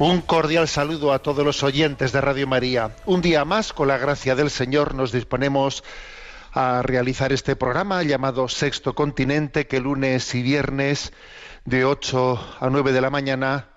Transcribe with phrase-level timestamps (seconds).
[0.00, 2.96] Un cordial saludo a todos los oyentes de Radio María.
[3.04, 5.84] Un día más, con la gracia del Señor, nos disponemos
[6.52, 11.12] a realizar este programa llamado Sexto Continente, que lunes y viernes
[11.66, 13.68] de 8 a 9 de la mañana,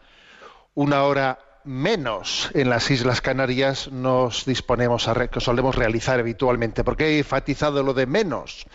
[0.75, 6.85] una hora menos en las Islas Canarias, nos disponemos a que solemos realizar habitualmente.
[6.85, 8.65] ¿Por qué he enfatizado lo de menos?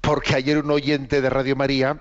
[0.00, 2.00] Porque ayer un oyente de Radio María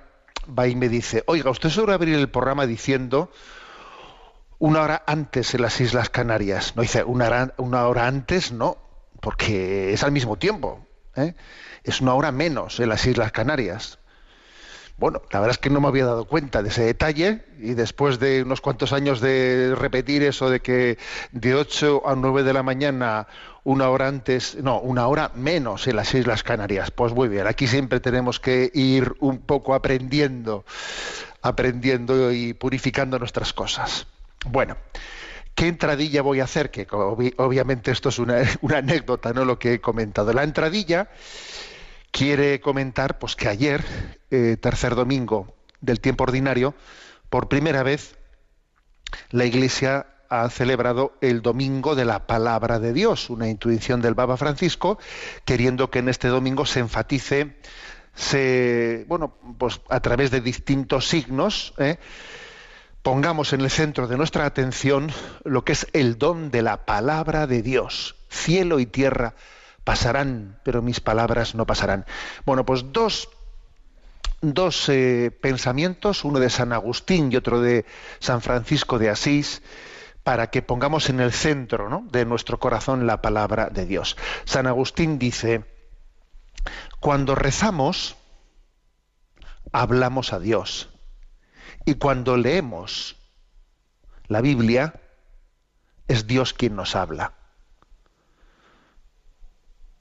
[0.57, 3.29] va y me dice, oiga, usted suele abrir el programa diciendo
[4.59, 6.75] una hora antes en las Islas Canarias.
[6.75, 8.78] No dice una hora, una hora antes, no,
[9.19, 10.85] porque es al mismo tiempo.
[11.16, 11.35] ¿eh?
[11.84, 14.00] Es una hora menos en las Islas Canarias.
[14.97, 18.18] Bueno, la verdad es que no me había dado cuenta de ese detalle y después
[18.18, 20.97] de unos cuantos años de repetir eso de que
[21.31, 23.28] de 8 a 9 de la mañana,
[23.63, 26.89] una hora antes, no, una hora menos en las Islas Canarias.
[26.89, 30.66] Pues muy bien, aquí siempre tenemos que ir un poco aprendiendo,
[31.44, 34.07] aprendiendo y purificando nuestras cosas.
[34.50, 34.78] Bueno,
[35.56, 36.72] ¿qué entradilla voy a hacer?
[36.72, 38.44] Que obvi- obviamente esto es una,
[38.78, 40.34] anécdota, no lo que he comentado.
[40.34, 41.09] La entradilla
[42.12, 43.84] quiere comentar pues que ayer,
[44.31, 46.74] eh, tercer domingo del tiempo ordinario,
[47.30, 48.16] por primera vez
[49.31, 54.36] la Iglesia ha celebrado el domingo de la palabra de Dios, una intuición del Papa
[54.36, 55.00] Francisco,
[55.46, 57.56] queriendo que en este domingo se enfatice,
[59.07, 61.97] bueno, pues a través de distintos signos, ¿eh?
[63.07, 65.13] Pongamos en el centro de nuestra atención
[65.45, 68.18] lo que es el don de la palabra de Dios.
[68.28, 69.34] Cielo y tierra
[69.85, 72.06] pasarán, pero mis palabras no pasarán.
[72.45, 73.29] Bueno, pues dos,
[74.41, 77.85] dos eh, pensamientos, uno de San Agustín y otro de
[78.19, 79.62] San Francisco de Asís,
[80.25, 84.18] para que pongamos en el centro de nuestro corazón la palabra de Dios.
[84.44, 85.63] San Agustín dice,
[87.00, 88.18] cuando rezamos,
[89.72, 90.89] hablamos a Dios.
[91.88, 93.16] Y cuando leemos
[94.28, 95.00] la Biblia,
[96.09, 97.31] es Dios quien nos habla.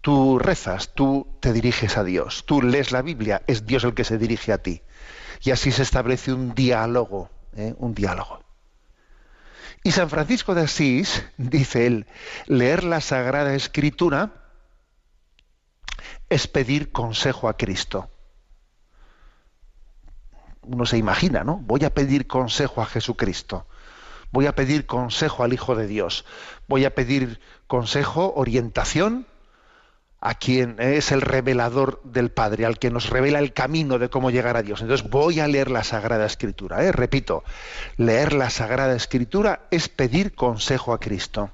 [0.01, 4.03] Tú rezas, tú te diriges a Dios, tú lees la Biblia, es Dios el que
[4.03, 4.83] se dirige a ti.
[5.43, 7.77] Y así se establece un diálogo, ¿eh?
[7.79, 8.43] un diálogo.
[9.85, 12.07] Y San Francisco de Asís, dice él,
[12.47, 14.33] leer la Sagrada Escritura
[16.29, 18.11] es pedir consejo a Cristo
[20.67, 21.59] uno se imagina, ¿no?
[21.59, 23.67] Voy a pedir consejo a Jesucristo.
[24.33, 26.25] Voy a pedir consejo al Hijo de Dios.
[26.69, 29.27] Voy a pedir consejo, orientación
[30.21, 34.31] a quien es el revelador del Padre, al que nos revela el camino de cómo
[34.31, 34.81] llegar a Dios.
[34.81, 36.83] Entonces voy a leer la Sagrada Escritura.
[36.85, 36.91] ¿eh?
[36.91, 37.45] Repito,
[37.97, 41.51] leer la Sagrada Escritura es pedir consejo a Cristo.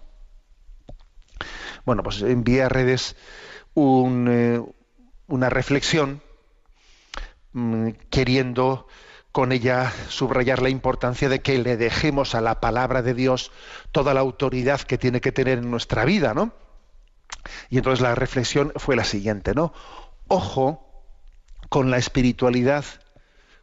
[1.85, 3.17] Bueno, pues envié a redes
[3.75, 4.63] un, eh,
[5.27, 6.23] una reflexión
[7.53, 8.87] mm, queriendo
[9.31, 13.51] con ella subrayar la importancia de que le dejemos a la palabra de Dios
[13.91, 16.53] toda la autoridad que tiene que tener en nuestra vida, ¿no?
[17.71, 19.73] Y entonces la reflexión fue la siguiente, ¿no?
[20.29, 20.87] Ojo
[21.69, 22.85] con la espiritualidad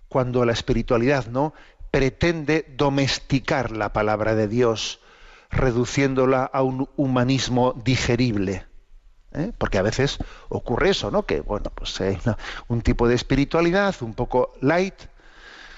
[0.08, 1.54] cuando la espiritualidad, ¿no?
[1.92, 5.00] pretende domesticar la palabra de Dios,
[5.50, 8.66] reduciéndola a un humanismo digerible.
[9.34, 9.52] ¿Eh?
[9.58, 10.18] Porque a veces
[10.50, 11.26] ocurre eso, ¿no?
[11.26, 12.38] Que bueno, pues hay una-
[12.68, 14.96] un tipo de espiritualidad un poco light,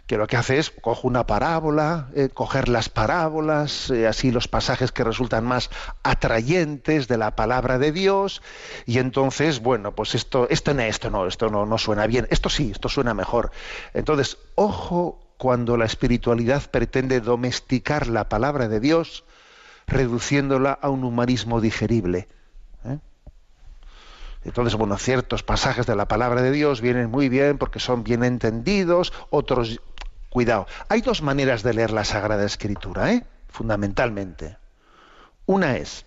[0.07, 4.49] que lo que hace es cojo una parábola, eh, coger las parábolas, eh, así los
[4.49, 5.69] pasajes que resultan más
[6.03, 8.41] atrayentes de la palabra de Dios,
[8.85, 12.71] y entonces, bueno, pues esto, esto no, esto no, esto no, suena bien, esto sí,
[12.71, 13.51] esto suena mejor.
[13.93, 19.23] Entonces, ojo cuando la espiritualidad pretende domesticar la palabra de Dios,
[19.87, 22.27] reduciéndola a un humanismo digerible.
[22.85, 22.99] ¿eh?
[24.43, 28.23] Entonces, bueno, ciertos pasajes de la palabra de Dios vienen muy bien porque son bien
[28.23, 29.79] entendidos, otros
[30.31, 33.25] Cuidado, hay dos maneras de leer la Sagrada Escritura, ¿eh?
[33.49, 34.57] fundamentalmente.
[35.45, 36.05] Una es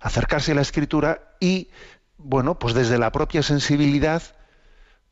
[0.00, 1.68] acercarse a la Escritura y,
[2.16, 4.22] bueno, pues desde la propia sensibilidad,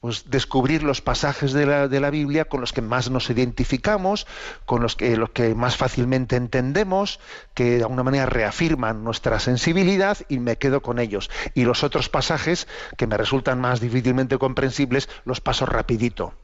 [0.04, 4.26] pues descubrir los pasajes de la, de la Biblia con los que más nos identificamos,
[4.66, 7.20] con los que, los que más fácilmente entendemos,
[7.54, 11.30] que de alguna manera reafirman nuestra sensibilidad y me quedo con ellos.
[11.54, 12.68] Y los otros pasajes
[12.98, 16.34] que me resultan más difícilmente comprensibles los paso rapidito.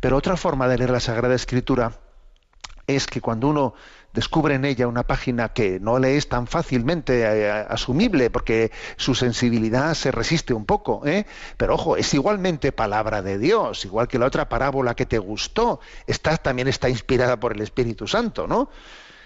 [0.00, 1.92] Pero otra forma de leer la Sagrada Escritura
[2.88, 3.74] es que cuando uno
[4.12, 9.14] descubre en ella una página que no le es tan fácilmente eh, asumible porque su
[9.14, 11.26] sensibilidad se resiste un poco, ¿eh?
[11.56, 15.80] pero ojo, es igualmente palabra de Dios, igual que la otra parábola que te gustó,
[16.06, 18.70] esta también está inspirada por el Espíritu Santo, ¿no?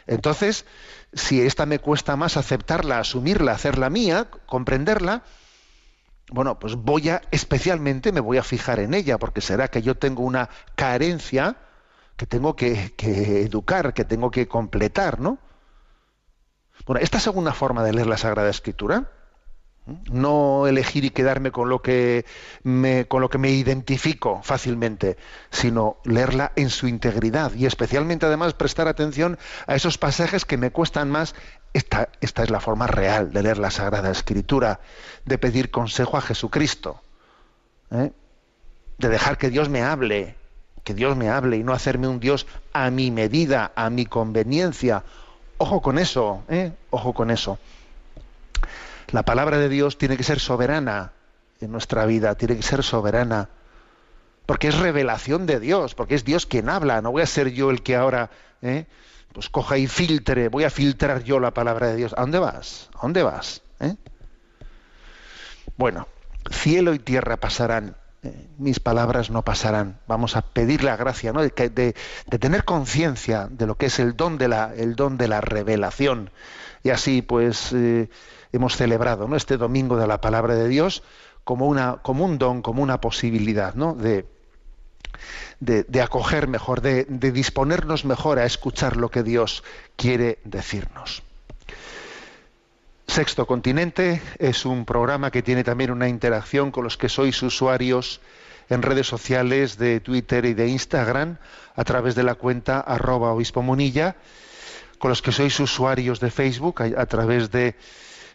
[0.07, 0.67] Entonces,
[1.13, 5.23] si esta me cuesta más aceptarla, asumirla, hacerla mía, comprenderla,
[6.31, 9.97] bueno, pues voy a, especialmente me voy a fijar en ella, porque será que yo
[9.97, 11.57] tengo una carencia
[12.17, 15.39] que tengo que, educar, que tengo que completar, ¿no?
[16.87, 19.11] Bueno, esta segunda forma de leer la Sagrada Escritura,
[20.11, 22.25] no elegir y quedarme con lo que
[22.63, 25.17] me, con lo que me identifico fácilmente,
[25.51, 30.71] sino leerla en su integridad y especialmente además prestar atención a esos pasajes que me
[30.71, 31.35] cuestan más.
[31.73, 34.81] Esta, esta es la forma real de leer la Sagrada Escritura,
[35.25, 37.01] de pedir consejo a Jesucristo,
[37.91, 38.13] ¿eh?
[38.99, 40.37] de dejar que Dios me hable,
[40.85, 45.05] que Dios me hable y no hacerme un Dios a mi medida, a mi conveniencia.
[45.59, 46.73] Ojo con eso, ¿eh?
[46.91, 47.59] ojo con eso.
[49.11, 51.13] La palabra de Dios tiene que ser soberana
[51.61, 53.49] en nuestra vida, tiene que ser soberana,
[54.47, 57.71] porque es revelación de Dios, porque es Dios quien habla, no voy a ser yo
[57.71, 58.31] el que ahora
[58.63, 58.87] ¿eh?
[59.33, 62.15] pues coja y filtre, voy a filtrar yo la palabra de Dios.
[62.17, 62.91] ¿A dónde vas?
[62.95, 63.63] ¿A dónde vas?
[63.81, 63.95] ¿Eh?
[65.77, 66.09] Bueno,
[66.51, 69.99] cielo y tierra pasarán, eh, mis palabras no pasarán.
[70.07, 71.43] Vamos a pedir la gracia ¿no?
[71.43, 75.29] de, de, tener conciencia de lo que es el don de la, el don de
[75.29, 76.31] la revelación.
[76.83, 77.73] Y así, pues,
[78.53, 79.37] hemos celebrado ¿no?
[79.37, 81.03] este domingo de la palabra de Dios
[81.45, 83.95] como, una, como un don, como una posibilidad ¿no?
[83.95, 84.27] de,
[85.61, 89.63] de, acoger mejor, de, disponernos mejor a escuchar lo que Dios
[89.97, 91.23] quiere decirnos.
[93.13, 98.23] Sexto Continente es un programa que tiene también una interacción con los que sois usuarios
[98.71, 101.37] en redes sociales de Twitter y de Instagram
[101.77, 104.17] a través de la cuenta arroba obispo munilla,
[104.99, 107.77] con los que sois usuarios de Facebook a través de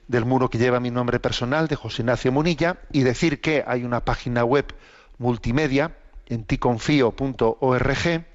[0.08, 3.84] del muro que lleva mi nombre personal, de José Ignacio Munilla, y decir que hay
[3.84, 4.76] una página web
[5.18, 5.98] multimedia
[6.28, 8.26] en ticonfío.org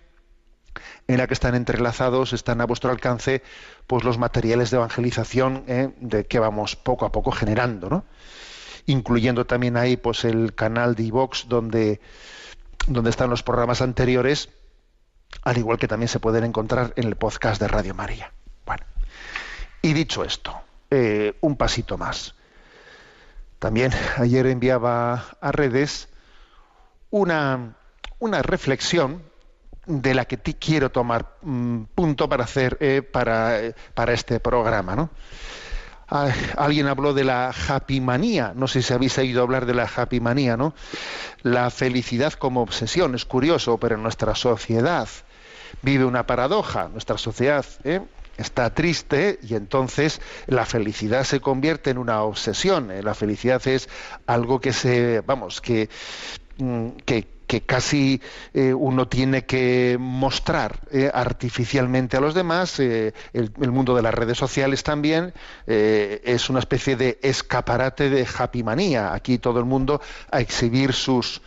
[1.08, 3.42] en la que están entrelazados, están a vuestro alcance,
[3.86, 8.04] pues los materiales de evangelización eh, de que vamos poco a poco generando, ¿no?
[8.86, 12.00] incluyendo también ahí pues el canal de iVox donde,
[12.86, 14.48] donde están los programas anteriores,
[15.42, 18.32] al igual que también se pueden encontrar en el podcast de Radio María.
[18.66, 18.84] Bueno,
[19.80, 20.60] y dicho esto,
[20.90, 22.34] eh, un pasito más.
[23.58, 26.08] También ayer enviaba a redes
[27.10, 27.76] una,
[28.18, 29.22] una reflexión
[29.86, 34.40] de la que te quiero tomar mm, punto para hacer eh, para, eh, para, este
[34.40, 34.94] programa.
[34.94, 35.10] ¿no?
[36.08, 39.90] Ah, alguien habló de la happy manía, no sé si habéis oído hablar de la
[39.94, 40.74] happy manía, ¿no?
[41.42, 45.08] La felicidad como obsesión, es curioso, pero en nuestra sociedad
[45.80, 47.64] vive una paradoja, nuestra sociedad
[48.36, 52.90] está triste y entonces la felicidad se convierte en una obsesión.
[52.90, 53.02] ¿eh?
[53.02, 53.88] La felicidad es
[54.26, 55.88] algo que se, vamos, que,
[56.58, 56.88] mm,
[57.52, 58.22] que, casi
[58.54, 62.80] eh, uno tiene que mostrar eh, artificialmente a los demás.
[62.80, 65.34] el, mundo de las redes sociales también
[65.66, 69.12] es una especie de escaparate de happy manía.
[69.12, 71.42] Aquí todo el mundo a exhibir sus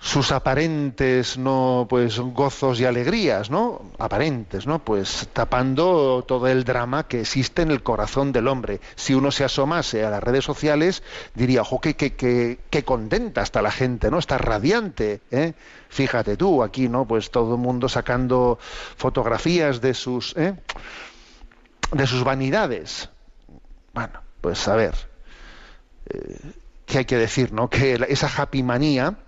[0.00, 7.06] sus aparentes no pues gozos y alegrías no aparentes no pues tapando todo el drama
[7.06, 8.80] que existe en el corazón del hombre.
[8.94, 11.02] Si uno se asomase a las redes sociales
[11.34, 15.52] diría ojo qué, qué, contenta está la gente no está radiante ¿eh?
[15.90, 18.58] fíjate tú aquí no pues todo el mundo sacando
[18.96, 20.54] fotografías de sus ¿eh?
[21.92, 23.10] de sus vanidades
[23.92, 24.94] bueno pues a ver
[26.06, 26.38] eh,
[26.86, 29.18] qué hay que decir no que esa happy manía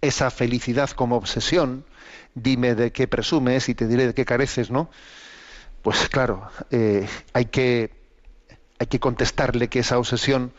[0.00, 1.84] esa felicidad como obsesión,
[2.34, 4.90] dime de qué presumes y te diré de qué careces, ¿no?
[5.82, 7.92] Pues claro, eh, hay, que,
[8.78, 10.52] hay que contestarle que esa obsesión,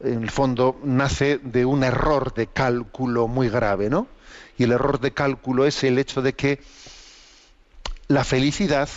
[0.00, 4.08] en el fondo, nace de un error de cálculo muy grave, ¿no?
[4.56, 6.60] Y el error de cálculo es el hecho de que
[8.08, 8.88] la felicidad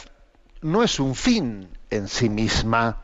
[0.62, 3.04] no es un fin en sí misma,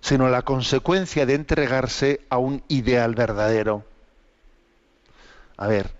[0.00, 3.84] sino la consecuencia de entregarse a un ideal verdadero.
[5.58, 5.90] A ver,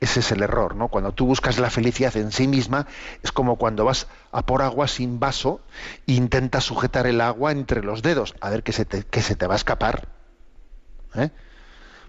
[0.00, 0.88] ese es el error, ¿no?
[0.88, 2.86] Cuando tú buscas la felicidad en sí misma,
[3.22, 5.60] es como cuando vas a por agua sin vaso
[6.06, 9.34] e intentas sujetar el agua entre los dedos, a ver que se te, que se
[9.34, 10.08] te va a escapar.
[11.16, 11.30] ¿eh?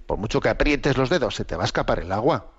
[0.05, 2.51] Por mucho que aprietes los dedos, se te va a escapar el agua.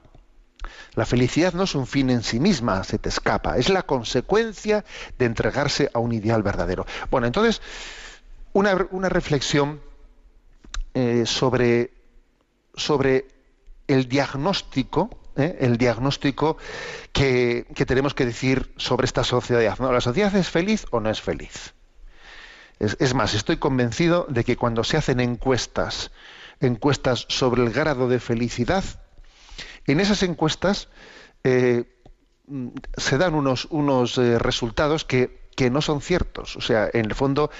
[0.94, 4.84] La felicidad no es un fin en sí misma, se te escapa, es la consecuencia
[5.16, 6.86] de entregarse a un ideal verdadero.
[7.10, 7.62] Bueno, entonces,
[8.52, 8.74] una,
[9.08, 9.80] reflexión
[10.94, 11.92] eh, sobre,
[12.74, 13.28] sobre
[13.90, 15.56] el diagnóstico, ¿eh?
[15.60, 16.56] el diagnóstico
[17.12, 19.76] que, tenemos que decir sobre esta sociedad.
[19.78, 21.74] ¿La sociedad es feliz o no es feliz?
[22.78, 26.12] Es, más, estoy convencido de que cuando se hacen encuestas,
[26.60, 28.84] encuestas sobre el grado de felicidad,
[29.86, 30.88] en esas encuestas
[31.44, 31.84] eh,
[32.96, 36.56] se dan unos, unos eh, resultados que, que, no son ciertos.
[36.56, 37.50] O sea, en el fondo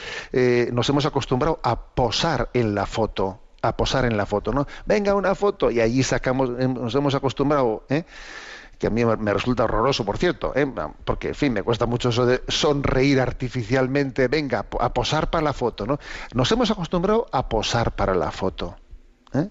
[0.73, 4.67] nos hemos acostumbrado a posar en la foto a posar en la foto, ¿no?
[4.87, 8.05] Venga una foto y allí sacamos, em, nos hemos acostumbrado, ¿eh?
[8.81, 10.67] que a mí me resulta horroroso, por cierto, ¿eh?
[11.05, 15.53] porque, en fin, me cuesta mucho eso de sonreír artificialmente, venga, a posar para la
[15.53, 15.99] foto, ¿no?
[16.33, 18.77] Nos hemos acostumbrado a posar para la foto.
[19.35, 19.51] ¿eh?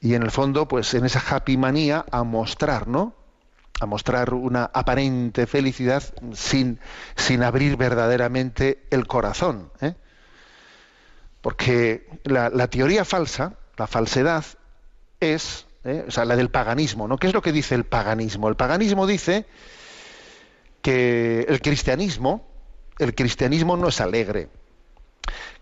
[0.00, 3.14] Y en el fondo, pues en esa happy manía, a mostrar, ¿no?
[3.80, 6.02] A mostrar una aparente felicidad
[6.32, 6.80] sin,
[7.14, 9.70] sin abrir verdaderamente el corazón.
[9.80, 9.94] ¿eh?
[11.40, 14.44] Porque la, teoría falsa, la falsedad,
[15.20, 16.04] es, ¿eh?
[16.06, 17.16] o sea, la del paganismo, ¿no?
[17.16, 18.48] ¿Qué es lo que dice el paganismo?
[18.48, 19.46] El paganismo dice
[20.82, 22.46] que el cristianismo,
[22.98, 24.48] el cristianismo no es alegre,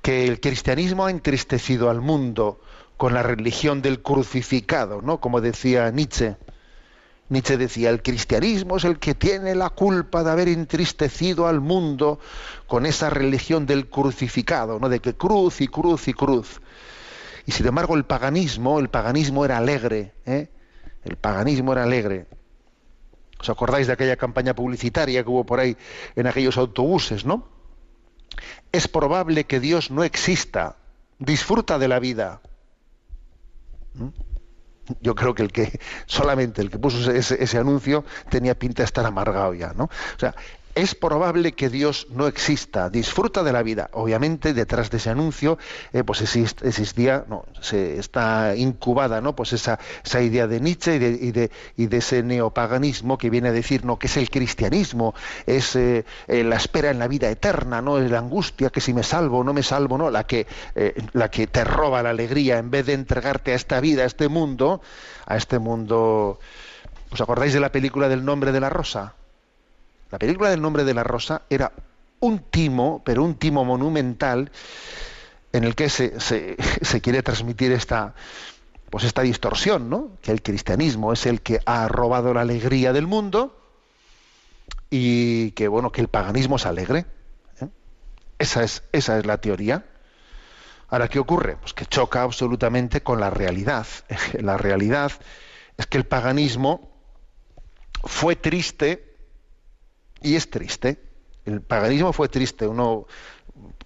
[0.02, 2.60] que el cristianismo ha entristecido al mundo
[2.96, 5.20] con la religión del crucificado, ¿no?
[5.20, 6.36] Como decía Nietzsche.
[7.28, 12.20] Nietzsche decía, el cristianismo es el que tiene la culpa de haber entristecido al mundo
[12.68, 14.88] con esa religión del crucificado, ¿no?
[14.88, 16.60] de que cruz y cruz y cruz.
[17.44, 20.50] Y sin embargo el paganismo, el paganismo era alegre, ¿eh?
[21.04, 22.26] el paganismo era alegre.
[23.40, 25.76] ¿Os acordáis de aquella campaña publicitaria que hubo por ahí
[26.14, 27.48] en aquellos autobuses, no?
[28.72, 30.76] Es probable que Dios no exista,
[31.18, 32.40] disfruta de la vida.
[33.94, 34.08] ¿Mm?
[35.00, 38.86] Yo creo que el que solamente el que puso ese, ese, anuncio tenía pinta de
[38.86, 39.84] estar amargado ya, ¿no?
[39.84, 40.34] O sea,
[40.76, 43.88] es probable que Dios no exista, disfruta de la vida.
[43.94, 45.58] Obviamente, detrás de ese anuncio,
[45.94, 49.34] eh, pues existía, no, se está incubada, ¿no?
[49.34, 53.30] Pues esa, esa idea de Nietzsche y de, y, de, y de, ese neopaganismo que
[53.30, 55.14] viene a decir, no, que es el cristianismo,
[55.46, 58.92] es eh, eh, la espera en la vida eterna, no, es la angustia, que si
[58.92, 60.46] me salvo o no me salvo, no, la que,
[61.14, 64.28] la que te roba la alegría en vez de entregarte a esta vida, a este
[64.28, 64.82] mundo,
[65.24, 66.38] a este mundo.
[67.10, 69.14] ¿Os acordáis de la película del nombre de la rosa?
[70.10, 71.72] La película del nombre de la rosa era
[72.20, 74.50] un timo, pero un timo monumental,
[75.52, 78.14] en el que se, quiere transmitir esta,
[78.90, 80.10] pues esta distorsión, ¿no?
[80.22, 83.58] Que el cristianismo es el que ha robado la alegría del mundo
[84.90, 87.06] y que bueno, que el paganismo es alegre.
[87.60, 87.68] ¿eh?
[88.38, 89.84] Esa, es, esa es la teoría.
[90.88, 91.56] Ahora, ¿qué ocurre?
[91.56, 93.86] Pues que choca absolutamente con la realidad.
[94.40, 95.10] La realidad
[95.76, 96.92] es que el paganismo
[98.04, 99.05] fue triste
[100.22, 101.00] y es triste.
[101.44, 102.66] El paganismo fue triste.
[102.66, 103.06] Uno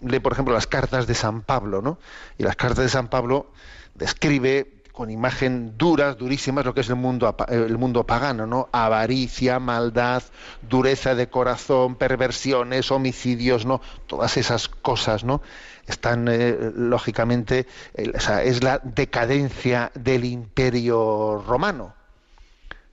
[0.00, 1.98] lee, por ejemplo, las cartas de San Pablo, ¿no?
[2.38, 3.52] Y las cartas de San Pablo
[3.94, 8.68] describe con imagen duras, durísimas, lo que es el mundo, el mundo pagano, ¿no?
[8.72, 10.22] Avaricia, maldad,
[10.68, 13.80] dureza de corazón, perversiones, homicidios, ¿no?
[14.06, 15.42] Todas esas cosas, ¿no?
[15.86, 21.99] Están, eh, lógicamente, es la decadencia del imperio romano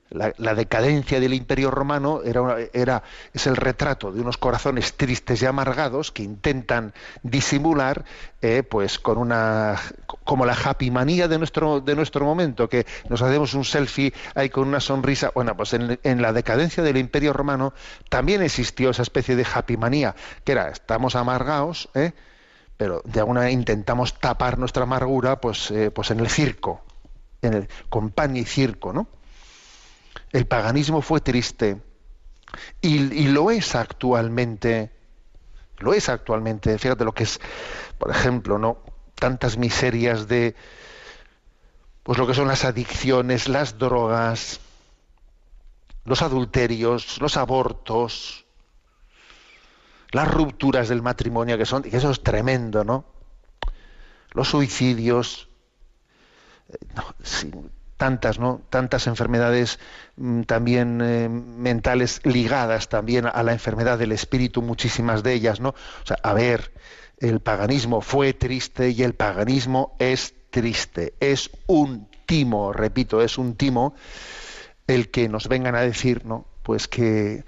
[0.09, 5.45] la, decadencia del imperio romano era, era, es el retrato de unos corazones tristes y
[5.45, 8.05] amargados que intentan disimular
[8.41, 9.75] eh, pues con una
[10.23, 14.49] como la happy manía de nuestro de nuestro momento que nos hacemos un selfie ahí
[14.49, 17.73] con una sonrisa bueno pues en, en la decadencia del imperio romano
[18.09, 22.13] también existió esa especie de happy manía que era estamos amargados ¿eh?
[22.77, 26.81] pero de alguna manera intentamos tapar nuestra amargura pues eh, pues en el circo
[27.41, 29.16] en el con pan y circo no
[30.31, 31.81] el paganismo fue triste
[32.81, 34.91] y, lo es actualmente.
[35.79, 36.77] Lo es actualmente.
[36.77, 37.39] Fíjate lo que es,
[37.97, 38.79] por ejemplo, ¿no?
[39.15, 40.55] Tantas miserias de
[42.03, 44.61] pues lo que son las adicciones, las drogas,
[46.05, 48.45] los adulterios, los abortos,
[50.11, 53.03] las rupturas del matrimonio, que son, que eso es tremendo, ¿no?
[54.31, 55.49] Los suicidios,
[56.69, 56.77] eh,
[57.97, 58.61] tantas, ¿no?
[58.69, 59.79] Tantas enfermedades
[60.15, 65.69] mm, también eh, mentales ligadas también a la enfermedad del espíritu, muchísimas de ellas, ¿no?
[65.69, 66.71] O sea, a ver,
[67.17, 73.55] el paganismo fue triste y el paganismo es triste, es un timo, repito, es un
[73.55, 73.95] timo
[74.85, 76.45] el que nos vengan a decir, ¿no?
[76.63, 77.43] Pues que,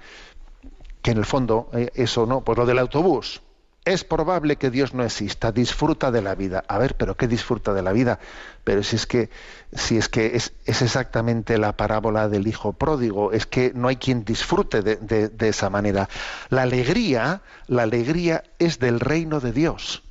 [1.02, 2.42] que en el fondo eh, eso, ¿no?
[2.42, 3.42] Pues lo del autobús,
[3.84, 6.64] es probable que Dios no exista, disfruta de la vida.
[6.68, 8.18] A ver, pero ¿qué disfruta de la vida?
[8.62, 9.30] Pero si es que,
[9.72, 14.24] si es, que es, exactamente la parábola del hijo pródigo, es que no hay quien
[14.24, 16.08] disfrute de, de esa manera.
[16.50, 20.02] La alegría, la alegría es del reino de Dios.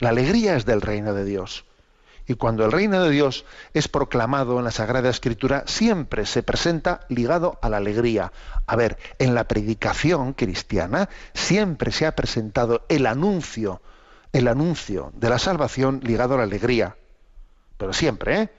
[0.00, 1.67] La alegría es del reino de Dios.
[2.28, 7.00] Y cuando el reino de Dios es proclamado en la Sagrada Escritura, siempre se presenta
[7.08, 8.32] ligado a la alegría.
[8.66, 13.80] A ver, en la predicación cristiana siempre se ha presentado el anuncio,
[14.34, 16.96] el anuncio de la salvación ligado a la alegría.
[17.78, 18.50] Pero siempre, ¿eh?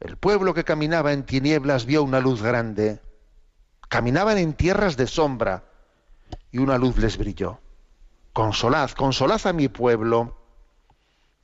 [0.00, 2.98] El pueblo que caminaba en tinieblas vio una luz grande.
[3.88, 5.62] Caminaban en tierras de sombra
[6.50, 7.60] y una luz les brilló.
[8.32, 10.36] Consolad, consolad a mi pueblo.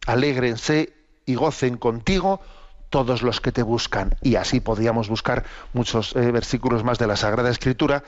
[0.04, 0.97] Alégrense
[1.28, 2.40] y gocen contigo
[2.88, 4.16] todos los que te buscan.
[4.22, 5.44] Y así podríamos buscar
[5.74, 8.02] muchos eh, versículos más de la Sagrada Escritura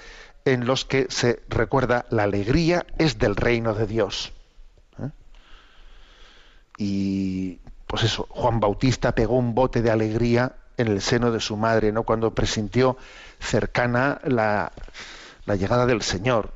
[0.46, 4.32] en los que se recuerda la alegría es del reino de Dios.
[4.98, 5.10] ¿eh?
[6.78, 11.58] Y pues eso, Juan Bautista pegó un bote de alegría en el seno de su
[11.58, 12.04] madre, ¿no?
[12.04, 12.96] Cuando presintió
[13.38, 14.72] cercana la,
[15.44, 16.54] la llegada del Señor.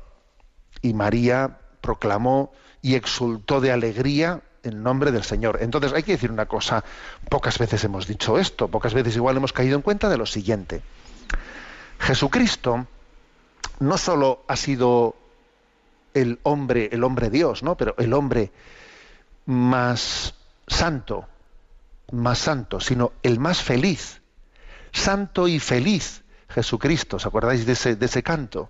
[0.81, 5.59] Y María proclamó y exultó de alegría en nombre del Señor.
[5.61, 6.83] Entonces hay que decir una cosa,
[7.29, 10.81] pocas veces hemos dicho esto, pocas veces igual hemos caído en cuenta de lo siguiente.
[11.99, 12.87] Jesucristo
[13.79, 15.15] no solo ha sido
[16.13, 17.75] el hombre, el hombre Dios, ¿no?
[17.75, 18.51] Pero el hombre
[19.45, 20.33] más
[20.67, 21.25] santo,
[22.11, 24.21] más santo, sino el más feliz.
[24.91, 28.69] Santo y feliz Jesucristo, ¿os acordáis de ese, de ese canto?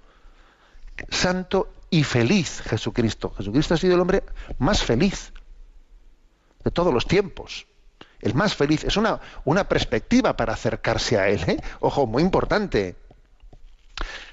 [1.10, 3.34] Santo y feliz Jesucristo.
[3.38, 4.24] Jesucristo ha sido el hombre
[4.58, 5.32] más feliz
[6.66, 7.68] de todos los tiempos.
[8.20, 8.84] El más feliz.
[8.84, 11.42] Es una, una perspectiva para acercarse a Él.
[11.48, 11.62] ¿eh?
[11.80, 12.98] Ojo, muy importante.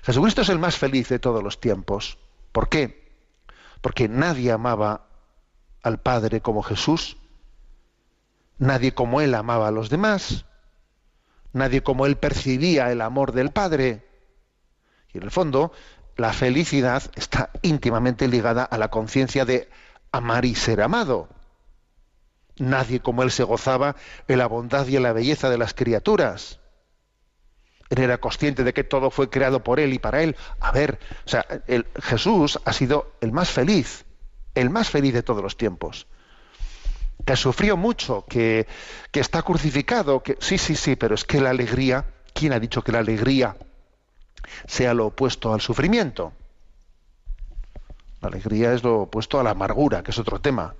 [0.02, 2.18] Jesucristo es el más feliz de todos los tiempos.
[2.50, 3.12] ¿Por qué?
[3.80, 5.06] Porque nadie amaba
[5.82, 7.18] al Padre como Jesús.
[8.58, 10.46] Nadie como Él amaba a los demás.
[11.52, 14.08] Nadie como Él percibía el amor del Padre.
[15.12, 15.72] Y en el fondo,
[16.16, 19.68] la felicidad está íntimamente ligada a la conciencia de
[20.12, 21.28] amar y ser amado.
[22.58, 23.96] Nadie como él se gozaba
[24.28, 26.60] en la bondad y en la belleza de las criaturas.
[27.92, 30.36] Él era consciente de que todo fue creado por él y para él.
[30.60, 34.06] A ver, o sea, el, Jesús ha sido el más feliz,
[34.54, 36.06] el más feliz de todos los tiempos.
[37.26, 38.66] Que sufrió mucho, que,
[39.10, 42.82] que está crucificado, que sí, sí, sí, pero es que la alegría, ¿quién ha dicho
[42.82, 43.56] que la alegría
[44.66, 46.32] sea lo opuesto al sufrimiento?
[48.22, 50.74] La alegría es lo opuesto a la amargura, que es otro tema.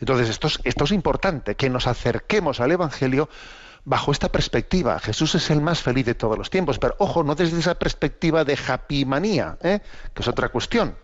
[0.00, 3.28] Entonces, esto es, importante, que nos acerquemos al Evangelio
[3.84, 4.98] bajo esta perspectiva.
[4.98, 8.44] Jesús es el más feliz de todos los tiempos, pero ojo, no desde esa perspectiva
[8.44, 9.80] de happy manía, ¿eh?
[10.12, 10.96] que es otra cuestión.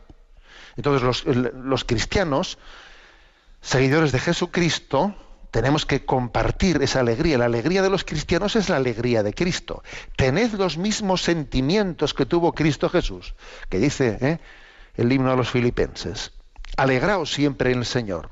[0.76, 1.24] Entonces, los,
[1.54, 2.58] los cristianos,
[3.60, 5.14] seguidores de Jesucristo,
[5.50, 7.38] tenemos que compartir esa alegría.
[7.38, 9.82] La alegría de los cristianos es la alegría de Cristo.
[10.16, 13.34] Tened los mismos sentimientos que tuvo Cristo Jesús,
[13.68, 14.38] que dice ¿eh?
[14.96, 16.32] el himno a los filipenses.
[16.76, 18.30] Alegraos siempre en el Señor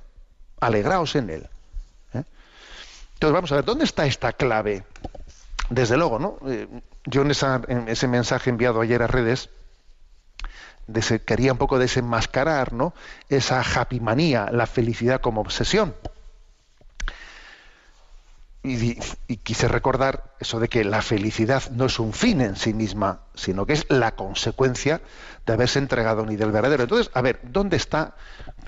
[0.61, 1.49] alegraos en él.
[2.15, 2.25] ¿eh?
[3.15, 4.85] Entonces vamos a ver, ¿dónde está esta clave?
[5.69, 6.39] Desde luego, ¿no?
[6.47, 6.69] Eh,
[7.05, 9.49] yo en, ese mensaje enviado ayer a redes
[11.25, 12.95] quería un poco desenmascarar ¿no?
[13.29, 15.95] esa happy manía, la felicidad como obsesión.
[18.63, 18.97] Y,
[19.43, 23.65] quise recordar eso de que la felicidad no es un fin en sí misma, sino
[23.65, 25.01] que es la consecuencia
[25.47, 26.83] de haberse entregado ni del verdadero.
[26.83, 28.15] Entonces, a ver, ¿dónde está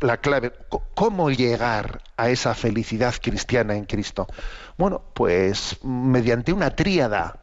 [0.03, 0.53] la clave?
[0.95, 4.27] ¿Cómo llegar a esa felicidad cristiana en Cristo?
[4.77, 7.43] Bueno, pues mediante una tríada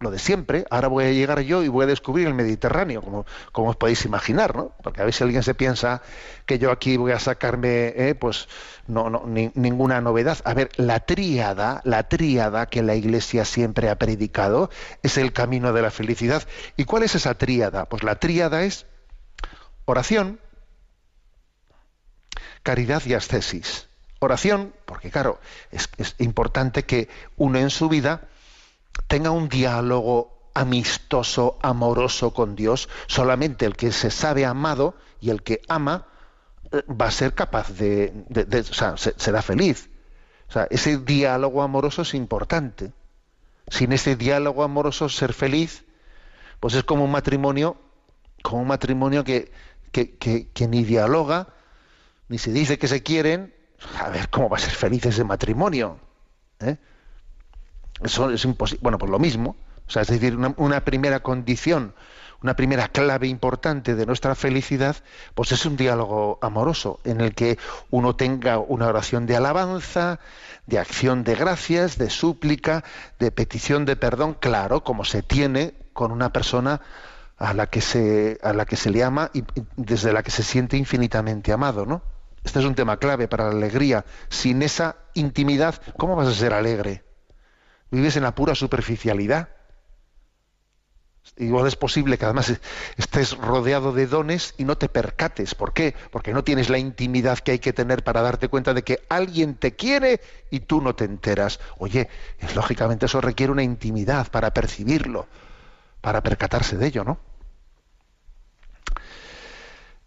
[0.00, 3.26] lo de siempre, ahora voy a llegar yo y voy a descubrir el Mediterráneo, como,
[3.50, 4.72] como os podéis imaginar, ¿no?
[4.82, 6.02] Porque a si alguien se piensa
[6.46, 8.48] que yo aquí voy a sacarme, eh, pues,
[8.86, 10.38] no, no ninguna novedad.
[10.44, 14.70] A ver, la tríada, la tríada que la Iglesia siempre ha predicado
[15.02, 16.44] es el camino de la felicidad.
[16.76, 17.86] ¿Y cuál es esa tríada?
[17.86, 18.86] Pues la tríada es
[19.84, 20.38] oración,
[22.62, 23.88] caridad y ascesis.
[24.20, 25.38] Oración, porque claro,
[25.70, 28.22] es, es importante que uno en su vida
[29.06, 32.88] tenga un diálogo amistoso, amoroso con Dios.
[33.06, 36.06] Solamente el que se sabe amado y el que ama
[36.72, 38.12] eh, va a ser capaz de,
[38.68, 39.88] o sea, será feliz.
[40.48, 42.92] O sea, ese diálogo amoroso es importante.
[43.68, 45.84] Sin ese diálogo amoroso ser feliz,
[46.58, 47.76] pues es como un matrimonio,
[48.42, 49.52] como un matrimonio que,
[49.92, 51.48] que, que, ni dialoga,
[52.28, 53.54] ni se dice que se quieren.
[53.98, 55.98] A ver, ¿cómo va a ser feliz ese matrimonio?
[56.60, 56.76] ¿Eh?
[58.02, 58.80] Eso es imposible.
[58.82, 59.56] Bueno, pues lo mismo.
[59.86, 61.94] O sea, es decir, una, primera condición,
[62.42, 64.96] una primera clave importante de nuestra felicidad,
[65.34, 67.58] pues es un diálogo amoroso en el que
[67.90, 70.20] uno tenga una oración de alabanza,
[70.66, 72.84] de acción de gracias, de súplica,
[73.18, 76.82] de petición de perdón, claro, como se tiene con una persona
[77.38, 79.42] a la que se, a la que se le ama y
[79.76, 82.02] desde la que se siente infinitamente amado, ¿no?
[82.44, 84.04] Este es un tema clave para la alegría.
[84.28, 87.04] Sin esa intimidad, ¿cómo vas a ser alegre?
[87.90, 89.48] Vives en la pura superficialidad.
[91.36, 92.52] Igual es posible que además
[92.96, 95.54] estés rodeado de dones y no te percates.
[95.54, 95.94] ¿Por qué?
[96.10, 99.54] Porque no tienes la intimidad que hay que tener para darte cuenta de que alguien
[99.54, 100.20] te quiere
[100.50, 101.60] y tú no te enteras.
[101.78, 102.08] Oye,
[102.54, 105.26] lógicamente eso requiere una intimidad para percibirlo,
[106.00, 107.18] para percatarse de ello, ¿no?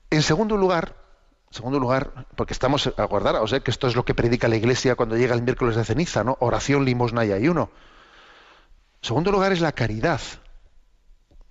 [0.10, 1.01] En segundo lugar,
[1.52, 4.56] segundo lugar, porque estamos a guardar, o sea que esto es lo que predica la
[4.56, 6.38] Iglesia cuando llega el miércoles de ceniza, ¿no?
[6.40, 7.72] Oración, limosna y ayuno.
[9.02, 10.22] En segundo lugar es la caridad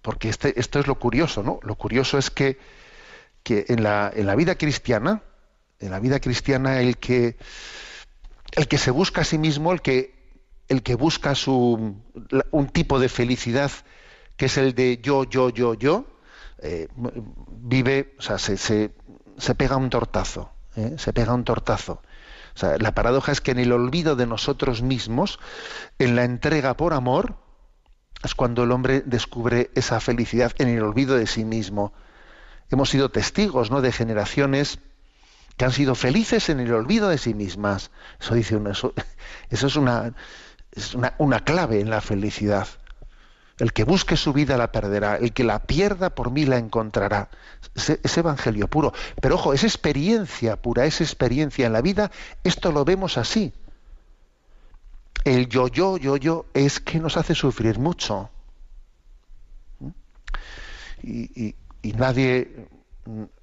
[0.03, 1.61] porque este, esto es lo curioso, ¿no?
[1.63, 2.59] Lo curioso es que,
[3.43, 5.23] que en, la, en, la, vida cristiana,
[5.79, 7.37] en la vida cristiana, el que,
[8.53, 10.15] el que se busca a sí mismo, el que,
[10.69, 11.97] el que busca su,
[12.51, 13.71] un tipo de felicidad
[14.37, 16.07] que es el de yo, yo, yo, yo,
[16.63, 16.89] eh,
[17.49, 18.93] vive, o sea, se, se,
[19.41, 20.95] se pega un tortazo, ¿eh?
[20.99, 22.03] se pega un tortazo.
[22.79, 25.39] La paradoja es que en el olvido de nosotros mismos,
[25.99, 27.37] en la entrega por amor,
[28.23, 31.95] es cuando el hombre descubre esa felicidad en el olvido de sí mismo.
[32.71, 33.81] Hemos sido testigos ¿no?
[33.81, 34.79] de generaciones
[35.57, 37.91] que han sido felices en el olvido de sí mismas.
[38.21, 38.93] Eso dice uno, eso,
[39.51, 40.15] es, una,
[40.73, 42.69] es una, clave en la felicidad.
[43.61, 47.29] El que busque su vida la perderá, el que la pierda por mí la encontrará.
[47.75, 48.93] Es, evangelio puro.
[49.21, 52.11] Pero ojo, es experiencia pura, es experiencia en la vida.
[52.43, 53.53] Esto lo vemos así
[55.25, 58.31] el yo, yo, yo, yo es que nos hace sufrir mucho.
[61.03, 62.69] Y, nadie,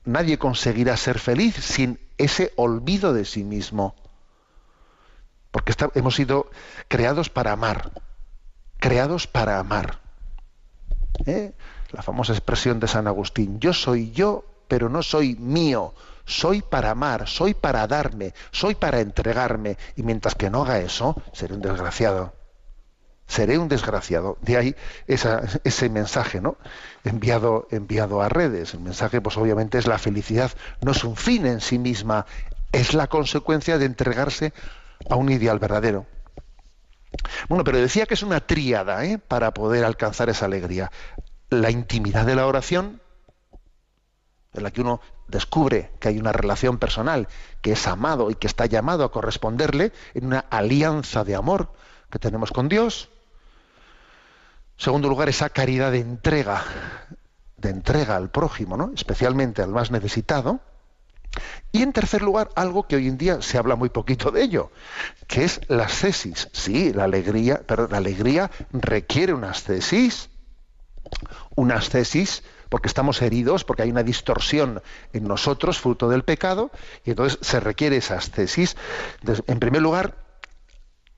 [0.05, 3.95] nadie conseguirá ser feliz sin ese olvido de sí mismo.
[5.51, 6.49] Porque hemos sido
[6.87, 7.91] creados para amar.
[8.79, 9.99] Creados para amar.
[11.25, 11.53] ¿Eh?
[11.91, 15.93] La famosa expresión de San Agustín, yo soy yo, pero no soy mío,
[16.25, 19.77] soy para amar, soy para darme, soy para entregarme.
[19.95, 22.33] Y mientras que no haga eso, seré un desgraciado.
[23.27, 24.37] Seré un desgraciado.
[24.41, 24.75] De ahí
[25.07, 26.57] ese mensaje, ¿no?
[27.03, 28.73] Enviado, enviado a redes.
[28.73, 30.51] El mensaje, pues obviamente, es la felicidad.
[30.81, 32.25] No es un fin en sí misma,
[32.71, 34.53] es la consecuencia de entregarse
[35.09, 36.05] a un ideal verdadero.
[37.49, 39.17] Bueno, pero decía que es una tríada ¿eh?
[39.17, 40.91] para poder alcanzar esa alegría.
[41.49, 43.01] La intimidad de la oración,
[44.53, 47.27] en la que uno descubre que hay una relación personal,
[47.61, 51.73] que es amado y que está llamado a corresponderle en una alianza de amor
[52.09, 53.09] que tenemos con Dios.
[54.77, 56.63] En segundo lugar, esa caridad de entrega,
[57.57, 58.91] de entrega al prójimo, ¿no?
[58.95, 60.59] especialmente al más necesitado.
[61.71, 64.71] Y en tercer lugar, algo que hoy en día se habla muy poquito de ello,
[65.27, 66.49] que es la ascesis.
[66.51, 70.29] Sí, la alegría, pero la alegría requiere una ascesis.
[71.55, 74.81] Una ascesis porque estamos heridos, porque hay una distorsión
[75.13, 76.71] en nosotros, fruto del pecado,
[77.05, 78.75] y entonces se requiere esa ascesis.
[79.47, 80.15] En primer lugar,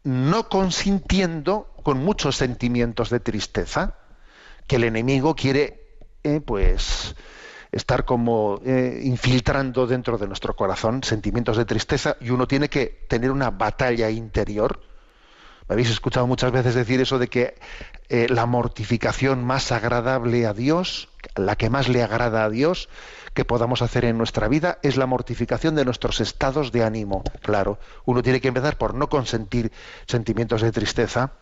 [0.03, 3.95] no consintiendo con muchos sentimientos de tristeza,
[4.67, 7.15] que el enemigo quiere, eh, pues,
[7.71, 13.05] estar como eh, infiltrando dentro de nuestro corazón sentimientos de tristeza y uno tiene que
[13.07, 14.81] tener una batalla interior.
[15.67, 17.55] Me habéis escuchado muchas veces decir eso de que
[18.09, 22.89] eh, la mortificación más agradable a Dios, la que más le agrada a Dios
[23.35, 27.23] que podamos hacer en nuestra vida es la mortificación de nuestros estados de ánimo.
[27.41, 29.71] Claro, uno tiene que empezar por no consentir
[30.07, 31.33] sentimientos de tristeza,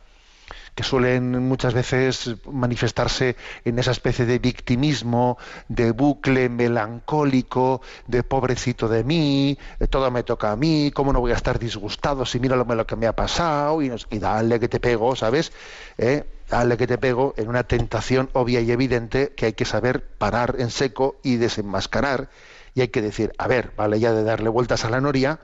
[0.78, 3.36] que suelen muchas veces manifestarse
[3.66, 9.58] en esa especie de victimismo, de bucle melancólico, de pobrecito de mí,
[9.90, 12.96] todo me toca a mí, cómo no voy a estar disgustado si mira lo, que
[12.96, 15.52] me ha pasado y, dale que te pego, ¿sabes?
[15.98, 16.26] ¿Eh?
[16.48, 20.58] Dale que te pego en una tentación obvia y evidente que hay que saber parar
[20.60, 22.30] en seco y desenmascarar
[22.76, 25.40] y hay que decir, a ver, vale ya de darle vueltas a la noria,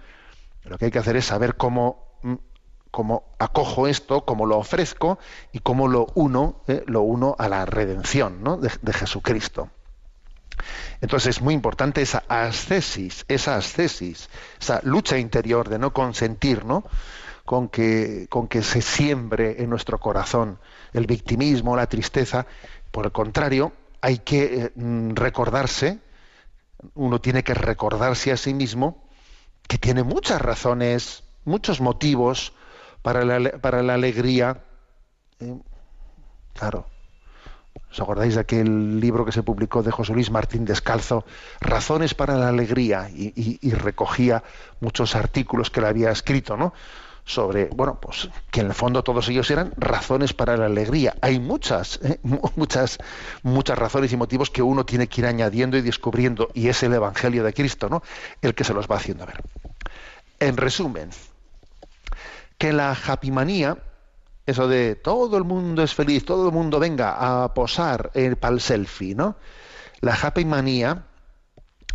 [0.66, 2.36] Lo que hay que hacer es saber cómo, mm,
[2.94, 5.18] cómo acojo esto, cómo lo ofrezco
[5.52, 9.70] y cómo lo uno, eh, lo uno a la redención de, Jesucristo.
[11.02, 14.30] Entonces es muy importante esa ascesis, esa ascesis,
[14.62, 16.84] esa lucha interior de no consentir, ¿no?
[17.46, 20.60] Con que, con que se siembre en nuestro corazón
[20.94, 22.46] el victimismo, la tristeza.
[22.92, 24.72] Por el contrario, hay que eh,
[25.16, 25.98] recordarse,
[26.94, 29.04] uno tiene que recordarse a sí mismo
[29.68, 32.54] que tiene muchas razones, muchos motivos
[33.04, 34.64] para la, para la alegría.
[35.40, 35.56] Eh,
[36.54, 36.88] claro,
[37.94, 41.26] ¿Os acordáis de aquel libro que se publicó de José Luis Martín Descalzo,
[41.62, 43.08] Razones para la Alegría?
[43.14, 44.44] Y, recogía
[44.80, 46.74] muchos artículos que le había escrito, ¿no?
[47.24, 51.16] Sobre, bueno, pues que en el fondo todos ellos eran razones para la alegría.
[51.22, 52.20] Hay muchas, ¿eh?
[52.56, 52.98] muchas,
[53.44, 56.94] muchas razones y motivos que uno tiene que ir añadiendo y descubriendo, y es el
[56.94, 58.02] Evangelio de Cristo, ¿no?
[58.42, 59.42] El que se los va haciendo ver.
[60.40, 61.12] En resumen,
[62.58, 63.78] que la japimanía
[64.46, 68.62] eso de todo el mundo es feliz, todo el mundo venga a posar para el
[68.62, 69.38] selfie, ¿no?
[70.02, 71.06] La happy manía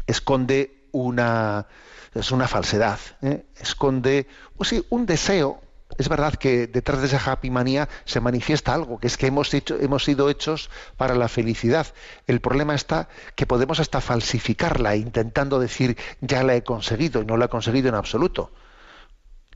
[0.07, 1.67] esconde una
[2.15, 3.45] es una falsedad, ¿eh?
[3.61, 5.61] esconde pues sí, un deseo.
[5.99, 9.53] Es verdad que detrás de esa happy manía se manifiesta algo, que es que hemos,
[9.53, 11.87] hecho, hemos sido hechos para la felicidad.
[12.27, 17.37] El problema está que podemos hasta falsificarla intentando decir ya la he conseguido y no
[17.37, 18.53] la he conseguido en absoluto.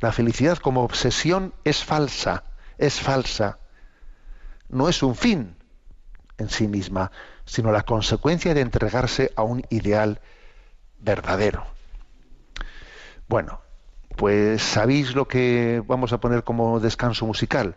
[0.03, 2.45] La felicidad como obsesión es falsa
[2.83, 3.59] es falsa.
[4.69, 5.55] No es un fin
[6.37, 7.13] en sí misma,
[7.45, 10.21] sino la consecuencia de entregarse a un ideal
[10.99, 11.65] verdadero.
[13.29, 13.61] Bueno,
[14.17, 17.77] pues sabéis lo que vamos a poner como descanso musical.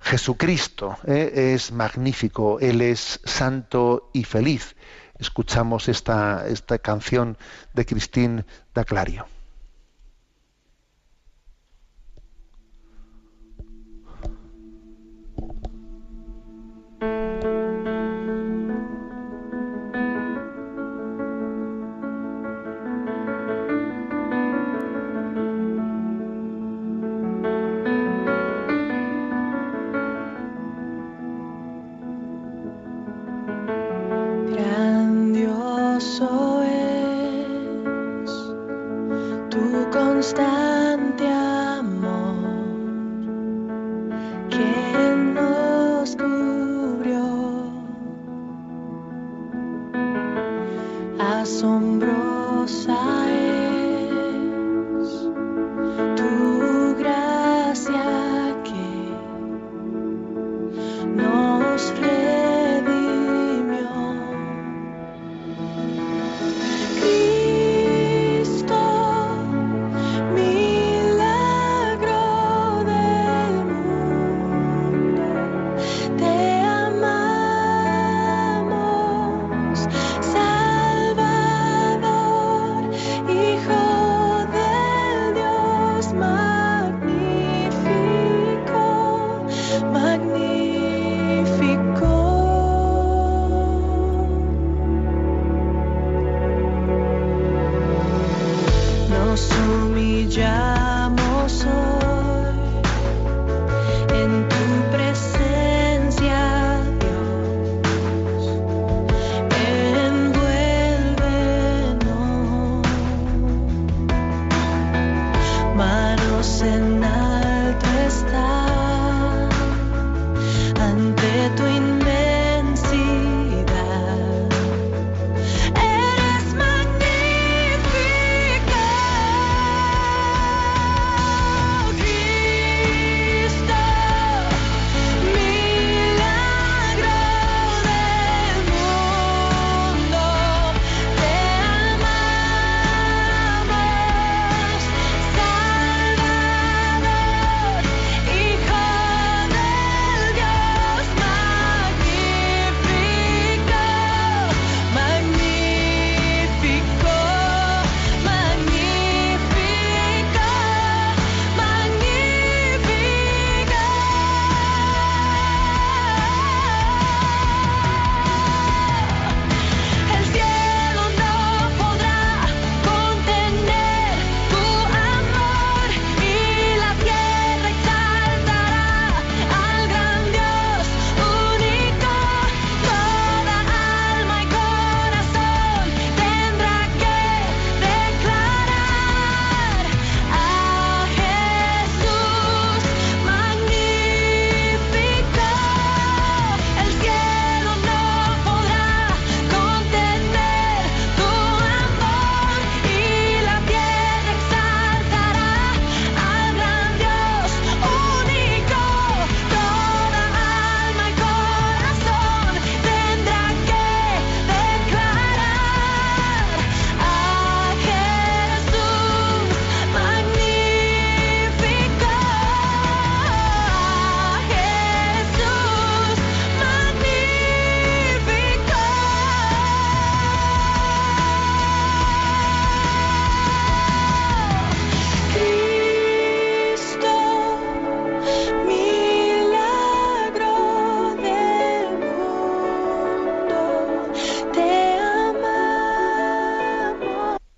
[0.00, 1.52] Jesucristo ¿eh?
[1.54, 4.74] es magnífico, Él es santo y feliz.
[5.18, 7.38] Escuchamos esta, esta canción
[7.72, 9.26] de Cristín Daclario.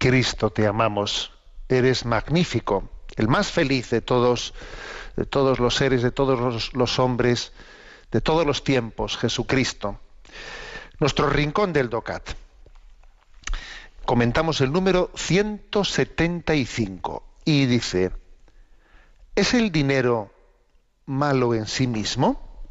[0.01, 1.31] Cristo te amamos.
[1.69, 4.55] Eres magnífico, el más feliz de todos,
[5.15, 7.53] de todos los seres, de todos los, los hombres,
[8.11, 10.01] de todos los tiempos, Jesucristo.
[10.99, 12.31] Nuestro rincón del DOCAT.
[14.07, 18.13] Comentamos el número 175 y dice,
[19.37, 20.33] ¿es el dinero
[21.05, 22.65] malo en sí mismo?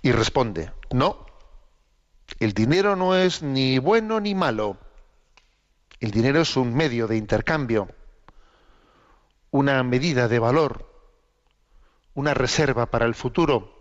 [0.00, 1.26] Y responde, no,
[2.38, 4.78] el dinero no es ni bueno ni malo.
[6.02, 7.88] El dinero es un medio de intercambio,
[9.52, 10.92] una medida de valor,
[12.14, 13.72] una reserva para el futuro,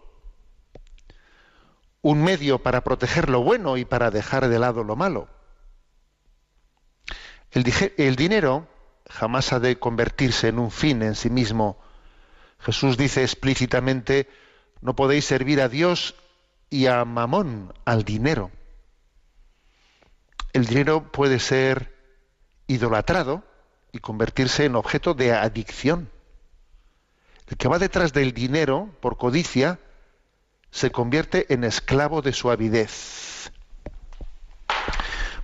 [2.04, 5.30] un medio para proteger lo bueno y para dejar de lado lo malo.
[7.50, 8.68] El, dinero
[9.10, 11.80] jamás ha de convertirse en un fin en sí mismo.
[12.60, 14.30] Jesús dice explícitamente,
[14.82, 16.14] no podéis servir a Dios
[16.70, 18.52] y a Mamón, al dinero.
[20.54, 21.91] El dinero puede ser
[22.68, 23.44] idolatrado
[23.92, 26.10] y convertirse en objeto de adicción.
[27.48, 29.80] El que va detrás del dinero por codicia
[30.72, 33.52] se convierte en esclavo de su avidez.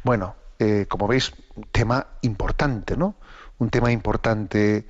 [0.04, 3.16] Bueno, eh, como veis, un tema importante, ¿no?
[3.58, 4.88] Un tema importante.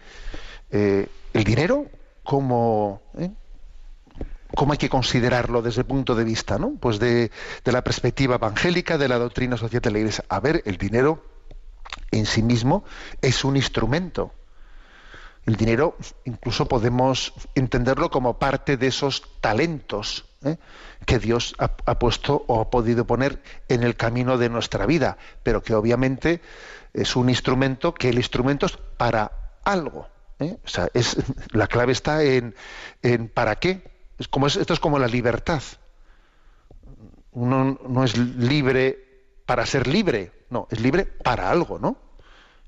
[0.70, 1.88] Eh, el dinero,
[2.24, 3.32] ¿cómo, eh?
[4.56, 6.74] ¿cómo hay que considerarlo desde el punto de vista, ¿no?
[6.80, 7.32] Pues de,
[7.64, 10.24] de la perspectiva evangélica, de la doctrina social de la Iglesia.
[10.30, 11.24] A ver, el dinero
[12.12, 12.84] en sí mismo
[13.22, 14.32] es un instrumento.
[15.46, 15.96] El dinero
[16.26, 20.58] incluso podemos entenderlo como parte de esos talentos ¿eh?
[21.06, 25.64] que Dios ha, puesto o ha podido poner en el camino de nuestra vida, pero
[25.64, 26.42] que obviamente
[26.94, 29.32] es un instrumento que el instrumento es para
[29.64, 30.10] algo.
[30.40, 30.58] ¿eh?
[30.66, 31.16] O sea, es,
[31.52, 32.54] la clave está en,
[33.02, 33.90] en para qué.
[34.20, 35.64] Es como esto es como la libertad.
[37.32, 38.98] Uno no es libre
[39.46, 41.98] para ser libre, no, es libre para algo, ¿no?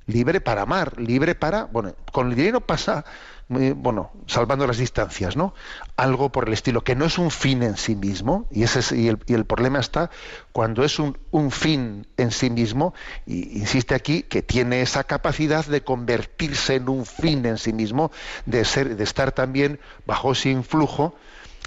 [0.08, 3.06] Libre para amar, libre para, bueno, con el dinero pasa
[3.50, 5.56] bueno, salvando las distancias, ¿no?
[5.98, 9.08] Algo por el estilo, que no es un fin en sí mismo, y, ese y,
[9.08, 10.12] el, problema está
[10.52, 11.18] cuando es un,
[11.50, 12.94] fin en sí mismo,
[13.26, 18.12] y insiste aquí que tiene esa capacidad de convertirse en un fin en sí mismo,
[18.46, 21.16] de, ser, de estar también bajo ese influjo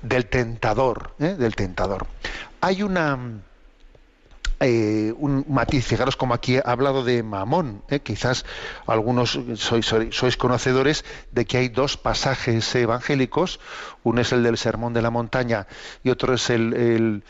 [0.05, 1.35] del tentador, ¿eh?
[1.35, 2.07] del tentador.
[2.61, 3.19] Hay una
[4.65, 5.87] eh, un matiz.
[5.87, 7.83] Fijaros como aquí he hablado de Mamón.
[7.89, 8.01] ¿eh?
[8.01, 8.45] Quizás
[8.87, 13.61] algunos sois, sois, conocedores de que hay dos pasajes evangélicos.
[14.03, 15.67] Uno es el del Sermón de la Montaña
[16.03, 17.25] y otro es el,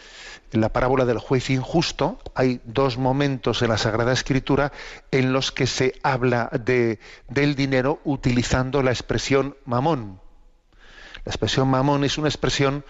[0.53, 2.19] la parábola del juez injusto.
[2.35, 4.73] Hay dos momentos en la Sagrada Escritura
[5.11, 10.21] en los que se habla de, del dinero utilizando la expresión Mamón.
[11.25, 12.85] La expresión Mamón es una expresión,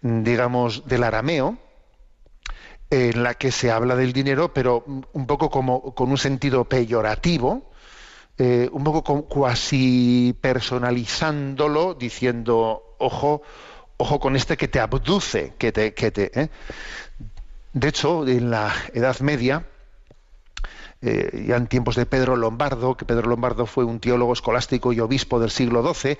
[0.00, 1.58] digamos, del arameo,
[2.90, 7.70] en la que se habla del dinero, pero un poco como con un sentido peyorativo,
[8.36, 13.42] eh, un poco cuasi personalizándolo, diciendo, ojo,
[13.96, 16.40] ojo con este que te abduce, que te, que te.
[16.40, 16.48] ¿eh?
[17.72, 19.66] De hecho, en la Edad Media,
[21.00, 24.98] eh, ya en tiempos de Pedro Lombardo, que Pedro Lombardo fue un teólogo escolástico y
[24.98, 26.18] obispo del siglo XII,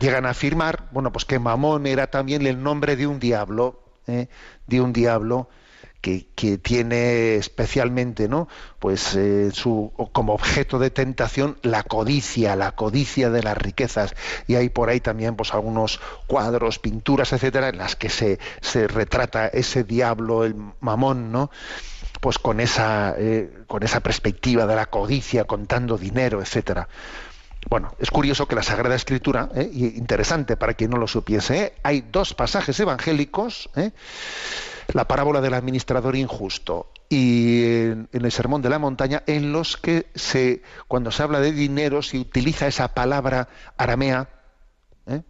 [0.00, 4.80] llegan a afirmar, bueno, pues que Mamón era también el nombre de un diablo, de
[4.80, 5.48] un diablo
[6.34, 8.46] que, tiene especialmente ¿no?
[8.78, 14.14] pues, eh, su, como objeto de tentación la codicia, la codicia de las riquezas.
[14.46, 18.86] Y hay por ahí también pues, algunos cuadros, pinturas, etcétera, en las que se, se
[18.86, 21.50] retrata ese diablo, el mamón, ¿no?
[22.20, 26.88] pues con esa, eh, con esa perspectiva de la codicia, contando dinero, etcétera.
[27.68, 29.70] Bueno, es curioso que la Sagrada Escritura, ¿eh?
[29.72, 33.70] interesante para quien no lo supiese, hay dos pasajes evangélicos,
[34.92, 40.06] la parábola del administrador injusto y en, el sermón de la montaña en los que
[40.14, 44.28] se cuando se habla de dinero se utiliza esa palabra aramea
[45.06, 45.22] ¿eh?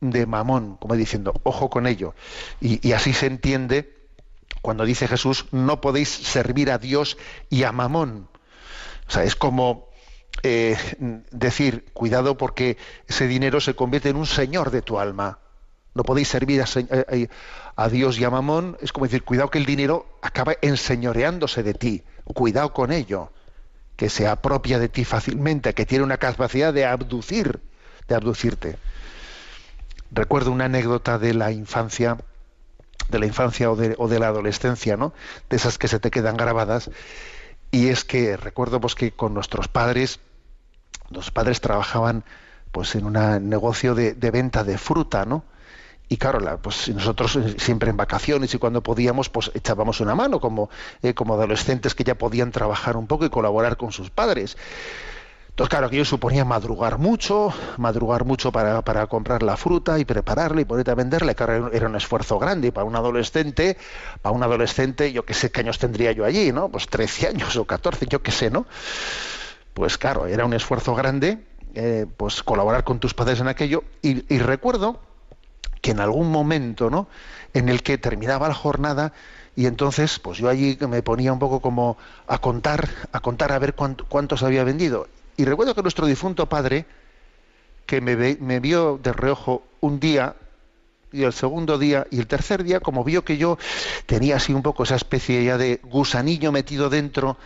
[0.00, 2.14] de mamón como diciendo ojo con ello
[2.60, 3.96] y, así se entiende
[4.62, 7.16] cuando dice Jesús no podéis servir a Dios
[7.48, 8.28] y a mamón
[9.08, 9.89] o sea es como
[10.42, 10.76] eh,
[11.30, 12.76] decir cuidado porque
[13.06, 15.38] ese dinero se convierte en un señor de tu alma
[15.94, 20.06] no podéis servir a, Dios y a Mamón, es como decir, cuidado que el dinero
[20.22, 23.32] acaba enseñoreándose de ti, cuidado con ello,
[23.96, 27.60] que se apropia de ti fácilmente, que tiene una capacidad de abducir,
[28.06, 28.78] de abducirte.
[30.12, 32.16] Recuerdo una anécdota de la infancia,
[33.08, 35.12] de la infancia o de, o de la adolescencia, ¿no?
[35.48, 36.90] De esas que se te quedan grabadas,
[37.72, 40.20] y es que recuerdo pues que con nuestros padres,
[41.10, 42.24] los padres trabajaban
[42.72, 45.44] pues en un negocio de, venta de fruta, ¿no?
[46.08, 50.68] y claro, pues nosotros siempre en vacaciones y cuando podíamos, pues echábamos una mano como,
[51.14, 54.56] como adolescentes que ya podían trabajar un poco y colaborar con sus padres.
[55.50, 60.62] Entonces, claro, aquello suponía madrugar mucho, madrugar mucho para, para, comprar la fruta y prepararla
[60.62, 61.34] y ponerla a venderla.
[61.34, 63.76] Claro, era un esfuerzo grande para un adolescente,
[64.22, 66.70] para un adolescente, yo qué sé qué años tendría yo allí, ¿no?
[66.70, 68.66] Pues 13 años o 14, yo qué sé, ¿no?
[69.74, 71.38] Pues claro, era un esfuerzo grande,
[71.74, 73.84] eh, pues colaborar con tus padres en aquello.
[74.02, 75.00] Y, y recuerdo
[75.80, 77.08] que en algún momento, ¿no?
[77.54, 79.12] En el que terminaba la jornada,
[79.56, 81.96] y entonces pues yo allí me ponía un poco como
[82.28, 85.08] a contar a contar a ver cuántos había vendido
[85.40, 86.84] y recuerdo que nuestro difunto padre,
[87.86, 90.36] que me, vio de reojo un día,
[91.12, 93.56] y el segundo día, y el tercer día, como vio que yo
[94.04, 97.38] tenía así un poco esa especie ya de gusanillo metido dentro,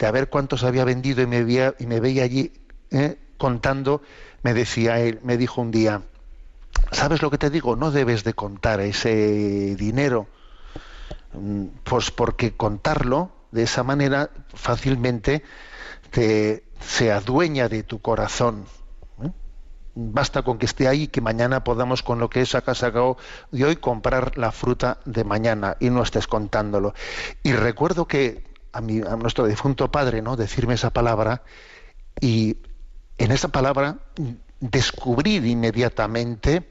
[0.00, 2.52] de a ver cuántos había vendido y me veía, y me veía allí
[2.90, 3.18] ¿eh?
[3.36, 4.00] contando,
[4.42, 6.02] me decía él, me dijo un día,
[6.90, 7.76] ¿sabes lo que te digo?
[7.76, 10.26] No debes de contar ese dinero,
[11.34, 15.44] mm, pues porque contarlo de esa manera fácilmente
[16.10, 18.64] te, se adueña de tu corazón.
[19.22, 19.30] ¿eh?
[19.94, 23.18] Basta con que esté ahí que mañana podamos con lo que acá sacado
[23.50, 26.94] de hoy comprar la fruta de mañana y no estés contándolo.
[27.42, 30.36] Y recuerdo que a, mi, a nuestro difunto padre, ¿no?
[30.36, 31.42] Decirme esa palabra
[32.20, 32.56] y
[33.18, 33.98] en esa palabra
[34.60, 36.68] descubrí inmediatamente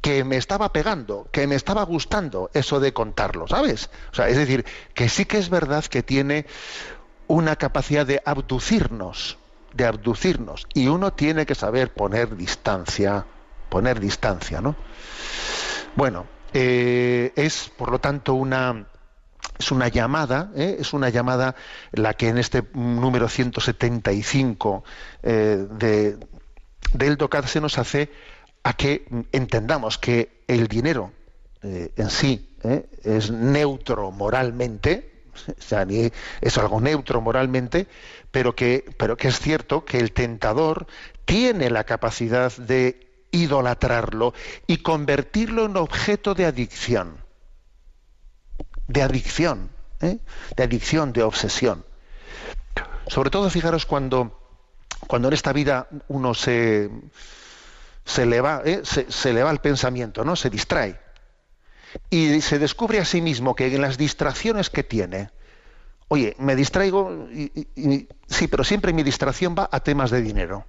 [0.00, 3.88] que me estaba pegando, que me estaba gustando eso de contarlo, ¿sabes?
[4.12, 6.44] O sea, es decir, que sí que es verdad que tiene
[7.26, 9.38] una capacidad de abducirnos,
[9.72, 13.24] de abducirnos, y uno tiene que saber poner distancia,
[13.70, 14.76] poner distancia, ¿no?
[15.96, 18.86] Bueno, eh, es por lo tanto una
[19.58, 20.76] es una llamada, ¿eh?
[20.80, 21.54] es una llamada
[21.92, 24.84] la que en este número 175
[25.22, 26.18] eh, de,
[26.92, 28.10] del DOCAD se nos hace
[28.62, 31.12] a que entendamos que el dinero
[31.62, 32.50] en sí
[33.02, 35.24] es neutro moralmente,
[36.40, 37.86] es algo neutro moralmente,
[38.30, 38.84] pero que
[39.20, 40.86] es cierto que el tentador
[41.24, 44.32] tiene la capacidad de idolatrarlo
[44.66, 47.23] y convertirlo en objeto de adicción.
[48.86, 49.70] De adicción,
[50.00, 50.18] ¿eh?
[50.56, 51.84] de adicción, de obsesión.
[53.06, 54.40] Sobre todo, fijaros, cuando,
[55.06, 56.90] cuando en esta vida uno se,
[58.04, 58.82] se le va, ¿eh?
[58.84, 60.36] se, le va el pensamiento, ¿no?
[60.36, 60.98] Se distrae
[62.10, 65.30] y se descubre a sí mismo que en las distracciones que tiene,
[66.08, 67.28] oye, me distraigo,
[68.26, 70.64] sí, pero siempre mi distracción va a temas de dinero.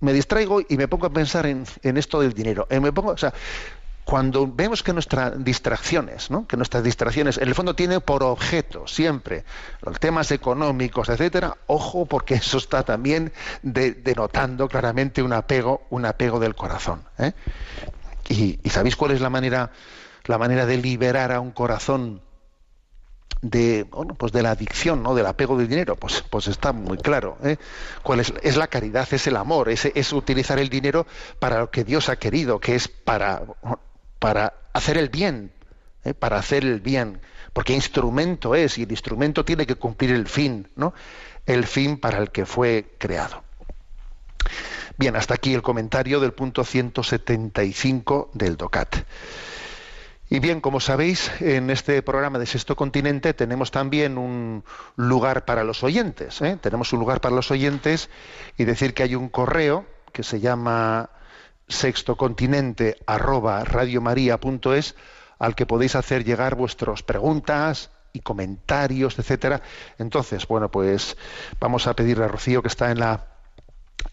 [0.00, 2.66] Me distraigo y me pongo a pensar en, esto del dinero.
[2.68, 3.32] Eh, me pongo, o sea,
[4.04, 6.46] cuando vemos que nuestras distracciones, ¿no?
[6.46, 9.44] que nuestras distracciones en el fondo tienen por objeto siempre
[9.80, 13.32] los temas económicos, etcétera, ojo porque eso está también
[13.62, 17.02] denotando claramente un apego, un apego del corazón.
[17.18, 17.32] ¿eh?
[18.28, 19.70] Y, sabéis cuál es la manera,
[20.26, 22.20] la manera de liberar a un corazón
[23.40, 25.14] de bueno, pues de la adicción, ¿no?
[25.14, 27.38] del apego del dinero, pues, pues está muy claro.
[27.42, 27.56] ¿eh?
[28.02, 28.34] ¿Cuál es?
[28.42, 31.06] es la caridad, es el amor, es utilizar el dinero
[31.38, 33.42] para lo que Dios ha querido, que es para,
[34.24, 35.52] para hacer el bien,
[36.02, 36.14] ¿eh?
[36.14, 37.20] para hacer el bien,
[37.52, 40.94] porque instrumento es y el instrumento tiene que cumplir el fin, ¿no?
[41.44, 43.44] El fin para el que fue creado.
[44.96, 48.96] Bien, hasta aquí el comentario del punto 175 del DOCAT.
[50.30, 54.64] Y bien, como sabéis, en este programa de Sexto Continente tenemos también un
[54.96, 56.40] lugar para los oyentes.
[56.40, 56.56] ¿eh?
[56.62, 58.08] Tenemos un lugar para los oyentes
[58.56, 61.10] y decir que hay un correo que se llama
[61.68, 62.98] sextocontinente
[65.38, 69.62] al que podéis hacer llegar vuestras preguntas y comentarios, etcétera.
[69.98, 71.16] Entonces, bueno, pues
[71.60, 73.33] vamos a pedirle a Rocío que está en la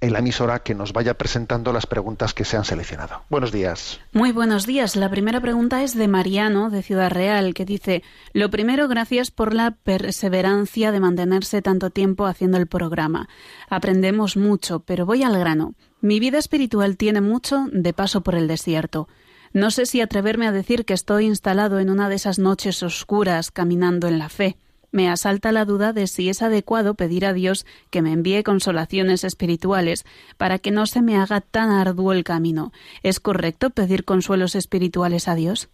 [0.02, 3.24] en la emisora que nos vaya presentando las preguntas que se han seleccionado.
[3.30, 4.00] Buenos días.
[4.14, 4.96] Muy buenos días.
[4.96, 8.04] La primera pregunta es de Mariano, de Ciudad Real, que dice,
[8.34, 13.30] lo primero, gracias por la perseverancia de mantenerse tanto tiempo haciendo el programa.
[13.70, 15.76] Aprendemos mucho, pero voy al grano.
[16.02, 19.08] Mi vida espiritual tiene mucho de paso por el desierto.
[19.54, 23.52] No sé si atreverme a decir que estoy instalado en una de esas noches oscuras
[23.52, 24.58] caminando en la fe
[24.92, 29.24] me asalta la duda de si es adecuado pedir a Dios que me envíe consolaciones
[29.24, 30.06] espirituales
[30.38, 32.72] para que no se me haga tan arduo el camino.
[33.04, 35.70] ¿Es correcto pedir consuelos espirituales a Dios?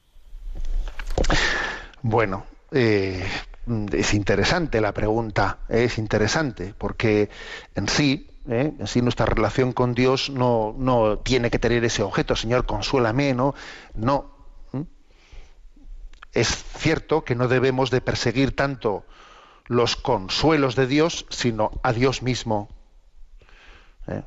[2.01, 3.25] Bueno, eh,
[3.91, 7.29] es interesante la pregunta, es interesante, porque
[7.75, 8.73] en sí, ¿eh?
[8.77, 13.33] en sí nuestra relación con Dios no, no tiene que tener ese objeto, Señor, consuélame,
[13.33, 13.55] no,
[13.95, 14.36] no,
[16.37, 19.03] es cierto que no debemos de perseguir tanto
[19.65, 22.69] los consuelos de Dios, sino a Dios mismo.
[24.07, 24.21] ¿Eh?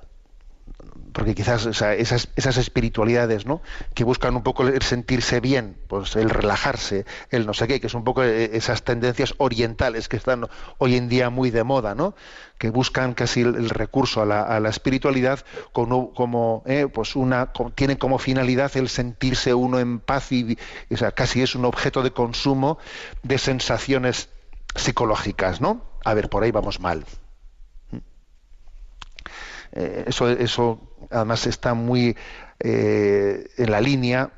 [1.12, 3.62] Porque quizás esas, esas, espiritualidades ¿no?
[3.94, 7.88] que buscan un poco el sentirse bien, pues el relajarse, el no sé qué, que
[7.88, 10.46] es un poco eh, esas tendencias orientales que están
[10.78, 12.14] hoy en día muy de moda, ¿no?
[12.58, 15.40] que buscan casi el, recurso a la, espiritualidad
[15.72, 20.58] como, como eh, pues una, tienen como finalidad el sentirse uno en paz y
[20.90, 22.78] o sea, casi es un objeto de consumo
[23.22, 24.28] de sensaciones
[24.74, 25.84] psicológicas, ¿no?
[26.04, 27.04] A ver, por ahí vamos mal.
[29.72, 32.16] Eh, eso, eso además está muy
[32.58, 34.32] eh, en la línea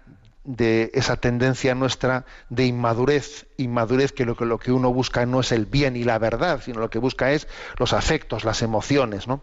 [0.44, 5.40] de esa tendencia nuestra de inmadurez, inmadurez que lo, que lo que uno busca no
[5.40, 7.46] es el bien y la verdad, sino lo que busca es
[7.78, 9.42] los afectos, las emociones, ¿no?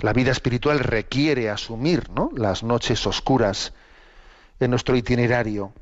[0.00, 2.30] La vida espiritual requiere asumir ¿no?
[2.36, 3.72] las noches oscuras
[4.60, 5.72] en nuestro itinerario,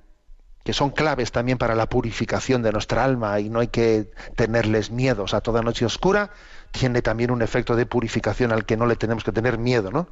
[0.67, 4.91] que son claves también para la purificación de nuestra alma y no hay que tenerles
[4.91, 6.33] miedos a toda noche oscura,
[6.73, 10.09] tiene también un efecto de purificación al que no le tenemos que tener miedo, ¿no?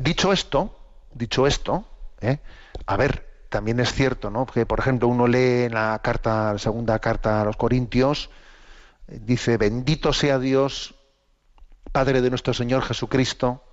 [0.00, 0.78] Dicho esto,
[1.12, 1.84] dicho esto,
[2.20, 2.38] ¿eh?
[2.86, 4.46] a ver, también es cierto, ¿no?
[4.46, 8.30] Que por ejemplo uno lee en la carta, la segunda carta a los Corintios,
[9.08, 10.94] dice: Bendito sea Dios,
[11.90, 13.64] Padre de nuestro Señor Jesucristo,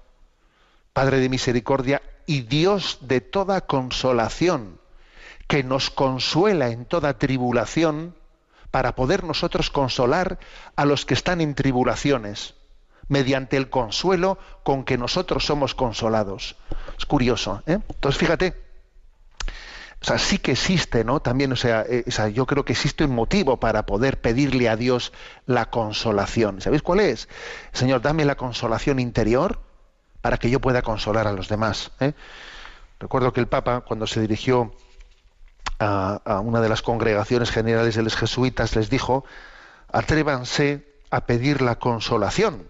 [0.92, 4.77] Padre de misericordia y Dios de toda consolación,
[5.48, 8.16] que nos consuela en toda tribulación
[8.72, 10.40] para poder nosotros consolar
[10.76, 12.56] a los que están en tribulaciones,
[13.08, 16.58] mediante el consuelo con que nosotros somos consolados.
[16.98, 17.64] Es curioso.
[17.66, 17.80] ¿eh?
[17.88, 18.68] Entonces, fíjate,
[20.02, 21.22] o sea, sí que existe, ¿no?
[21.22, 25.12] También, eh, o sea, yo creo que existe un motivo para poder pedirle a Dios
[25.46, 26.62] la consolación.
[26.62, 27.30] ¿Sabéis cuál es?
[27.72, 29.60] Señor, dame la consolación interior
[30.22, 31.92] para que yo pueda consolar a los demás.
[32.00, 32.14] ¿eh?
[33.00, 34.74] Recuerdo que el Papa, cuando se dirigió
[35.80, 39.26] a, una de las congregaciones generales de los jesuitas, les dijo,
[39.92, 42.70] atrévanse a pedir la consolación.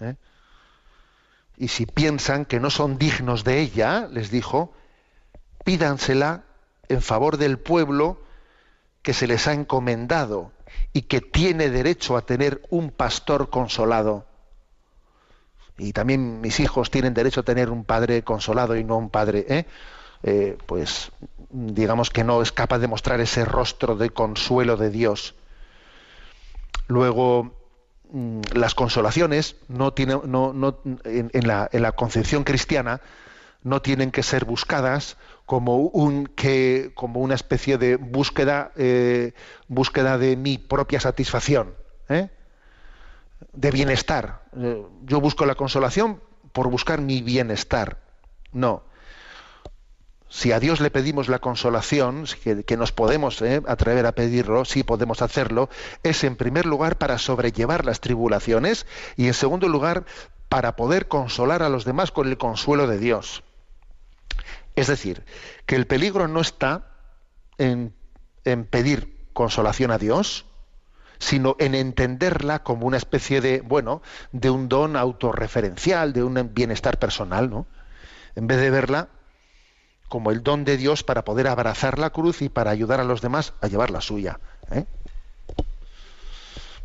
[0.00, 0.16] ¿eh?
[1.56, 4.72] Y si piensan que no son dignos de ella, les dijo,
[5.64, 6.44] pídansela
[6.88, 8.22] en favor del pueblo
[9.02, 10.52] que se les ha encomendado
[10.92, 14.26] y que tiene derecho a tener un pastor consolado.
[15.78, 19.46] Y también mis hijos tienen derecho a tener un padre consolado y no un padre,
[19.48, 19.66] ¿eh?
[20.24, 21.10] Eh, pues
[21.52, 25.34] digamos que no es capaz de mostrar ese rostro de consuelo de Dios.
[26.88, 27.54] Luego,
[28.10, 33.00] mm, las consolaciones no tienen, no, no, en, la, en, la, concepción cristiana
[33.62, 39.34] no tienen que ser buscadas como un que como una especie de búsqueda eh,
[39.68, 41.74] búsqueda de mi propia satisfacción
[42.08, 42.28] ¿eh?
[43.52, 44.42] de bienestar
[45.04, 46.20] yo busco la consolación
[46.52, 47.98] por buscar mi bienestar
[48.52, 48.82] no
[50.32, 54.82] si a Dios le pedimos la consolación, que, nos podemos eh, atrever a pedirlo, sí
[54.82, 55.68] podemos hacerlo,
[56.02, 58.86] es en primer lugar para sobrellevar las tribulaciones
[59.18, 60.06] y en segundo lugar
[60.48, 63.44] para poder consolar a los demás con el consuelo de Dios.
[64.74, 65.22] Es decir,
[65.66, 66.88] que el peligro no está
[67.58, 67.94] en,
[68.46, 70.46] en pedir consolación a Dios,
[71.18, 74.00] sino en entenderla como una especie de, bueno,
[74.32, 77.66] de un don autorreferencial, de un bienestar personal, ¿no?
[78.34, 79.10] En vez de verla
[80.12, 83.22] como el don de Dios para poder abrazar la cruz y para ayudar a los
[83.22, 84.40] demás a llevar la suya.
[84.70, 84.84] ¿eh?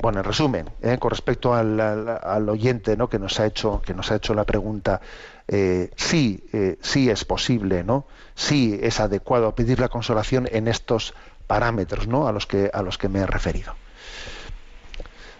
[0.01, 0.97] Bueno, en resumen, ¿eh?
[0.97, 3.09] con respecto al, oyente ¿no?
[3.09, 5.01] que nos ha hecho que nos ha hecho la pregunta,
[5.45, 6.41] eh, sí,
[6.79, 8.05] sí es posible, ¿no?
[8.33, 11.13] Sí es adecuado pedir la consolación en estos
[11.47, 12.29] parámetros, ¿no?
[12.29, 13.73] A los que a los que me he referido.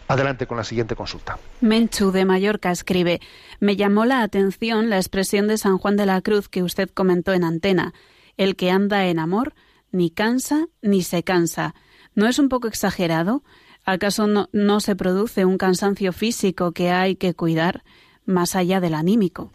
[0.07, 1.37] Adelante con la siguiente consulta.
[1.61, 3.19] Menchu de Mallorca escribe,
[3.59, 7.33] me llamó la atención la expresión de San Juan de la Cruz que usted comentó
[7.33, 7.93] en antena,
[8.37, 9.53] el que anda en amor
[9.91, 11.75] ni cansa ni se cansa.
[12.15, 13.43] ¿No es un poco exagerado?
[13.85, 17.83] ¿Acaso no, no se produce un cansancio físico que hay que cuidar
[18.25, 19.51] más allá del anímico?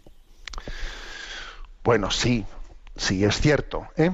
[1.83, 2.45] Bueno, sí,
[2.95, 3.87] sí es cierto.
[3.97, 4.11] ¿eh?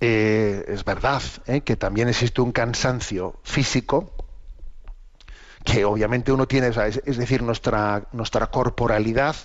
[0.00, 1.60] Eh, es verdad ¿eh?
[1.62, 4.12] que también existe un cansancio físico
[5.64, 9.36] que obviamente uno tiene, es, decir, nuestra, nuestra corporalidad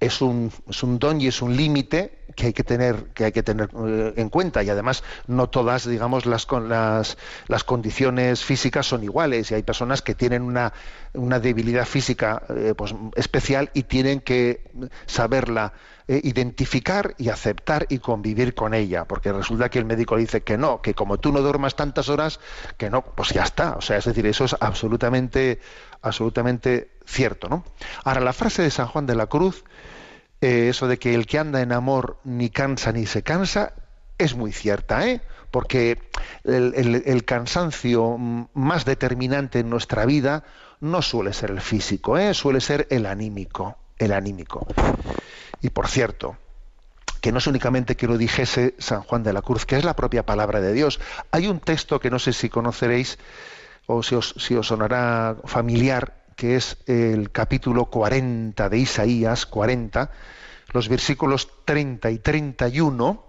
[0.00, 3.32] es un, es un don y es un límite que hay que tener que hay
[3.32, 4.62] que tener eh, en cuenta.
[4.62, 7.16] Y además no todas digamos las las,
[7.48, 9.50] las condiciones físicas son iguales.
[9.50, 10.72] Y hay personas que tienen una,
[11.14, 14.70] una debilidad física eh, pues, especial y tienen que
[15.06, 15.72] saberla
[16.08, 20.56] eh, identificar y aceptar y convivir con ella, porque resulta que el médico dice que
[20.56, 22.38] no, que como tú no duermas tantas horas,
[22.76, 23.72] que no, pues ya está.
[23.72, 25.58] O sea, es decir, eso es absolutamente,
[26.02, 27.64] absolutamente cierto, ¿no?
[28.04, 29.64] Ahora, la frase de San Juan de la Cruz,
[30.40, 33.72] eh, eso de que el que anda en amor ni cansa ni se cansa,
[34.18, 35.20] es muy cierta, ¿eh?
[35.50, 35.98] porque
[36.44, 40.44] el, cansancio más determinante en nuestra vida
[40.80, 42.34] no suele ser el físico, ¿eh?
[42.34, 44.66] suele ser el anímico, el anímico.
[45.60, 46.36] Y por cierto,
[47.20, 49.96] que no es únicamente que lo dijese San Juan de la Cruz, que es la
[49.96, 51.00] propia palabra de Dios.
[51.30, 53.18] Hay un texto que no sé si conoceréis
[53.86, 60.10] o si os, si os sonará familiar, que es el capítulo 40 de Isaías, 40,
[60.72, 63.24] los versículos 30 y 31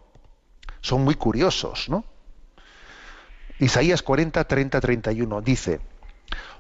[0.82, 2.04] son muy curiosos, ¿no?
[3.60, 5.80] Isaías 40, 30, 31 dice,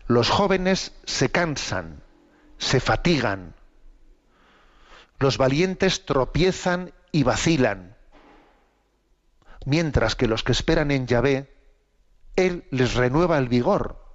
[0.08, 2.02] los jóvenes se cansan,
[2.58, 3.54] se fatigan,
[5.20, 7.96] los valientes tropiezan y vacilan,
[9.66, 11.54] mientras que los que esperan en Yahvé,
[12.38, 14.07] Él les renueva el vigor.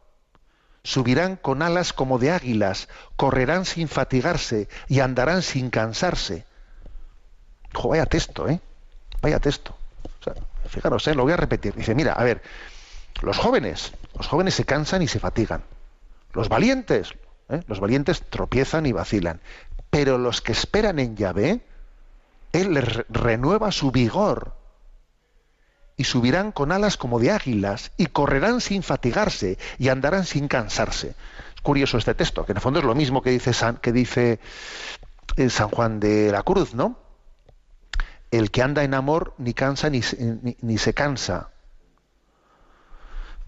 [0.85, 6.45] Subirán con alas como de águilas, correrán sin fatigarse y andarán sin cansarse.
[7.85, 8.61] vaya texto, ¿eh?
[9.20, 9.76] Vaya texto.
[10.66, 11.14] fijaros, ¿eh?
[11.14, 11.74] lo voy a repetir.
[11.74, 12.43] Dice, mira, a ver,
[13.20, 15.62] los jóvenes, los jóvenes se cansan y se fatigan.
[16.33, 17.14] Los valientes,
[17.49, 17.62] ¿eh?
[17.68, 19.41] los valientes tropiezan y vacilan.
[19.91, 21.61] Pero los que esperan en Yahvé,
[22.53, 24.55] Él les renueva su vigor.
[26.03, 31.14] Y subirán con alas como de águilas, y correrán sin fatigarse, y andarán sin cansarse.
[31.55, 33.92] Es curioso este texto, que en el fondo es lo mismo que dice San, que
[33.92, 34.40] dice
[35.36, 36.98] eh, San Juan de la Cruz, ¿no?
[38.32, 40.00] El que anda en amor ni cansa ni,
[40.61, 41.50] ni se cansa.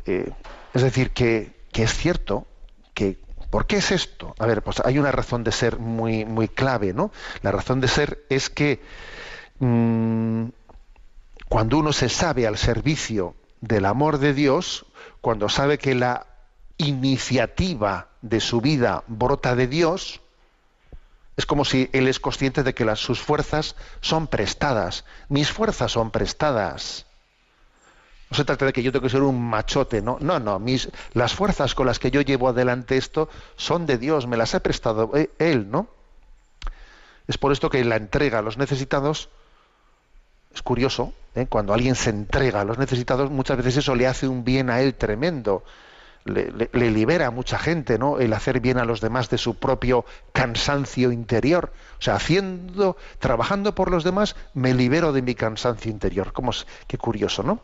[0.07, 0.31] Eh,
[0.75, 2.47] es decir, que, es cierto
[2.95, 3.19] que
[3.51, 4.33] ¿Por qué es esto?
[4.39, 7.11] A ver, pues hay una razón de ser muy, muy clave, ¿no?
[7.43, 8.81] La razón de ser es que
[9.59, 10.47] mm,
[11.49, 14.87] cuando uno se sabe al servicio del amor de Dios,
[15.21, 16.27] cuando sabe que la
[16.77, 20.21] iniciativa de su vida brota de Dios,
[21.37, 26.11] es como si él es consciente de que sus fuerzas son prestadas, mis fuerzas son
[26.11, 27.07] prestadas.
[28.31, 30.59] No se trata de que yo tengo que ser un machote, no, no, no.
[30.59, 34.55] Mis, las fuerzas con las que yo llevo adelante esto son de Dios, me las
[34.55, 35.89] ha prestado eh, Él, ¿no?
[37.27, 39.29] Es por esto que la entrega a los necesitados
[40.53, 41.47] es curioso, ¿eh?
[41.49, 44.81] cuando alguien se entrega a los necesitados, muchas veces eso le hace un bien a
[44.81, 45.65] él tremendo.
[46.25, 48.19] Le, libera a mucha gente, ¿no?
[48.19, 51.71] El hacer bien a los demás de su propio cansancio interior.
[51.99, 56.33] O sea, haciendo, trabajando por los demás, me libero de mi cansancio interior.
[56.33, 56.53] ¿Cómo?
[56.87, 57.61] Qué curioso, ¿no?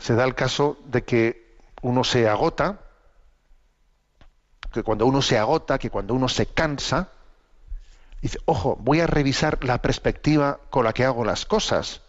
[0.00, 2.80] se da el caso de que uno se agota,
[4.72, 7.10] que cuando uno se agota, que cuando uno se cansa,
[8.20, 12.02] dice, ojo, voy a revisar la perspectiva con la que hago las cosas,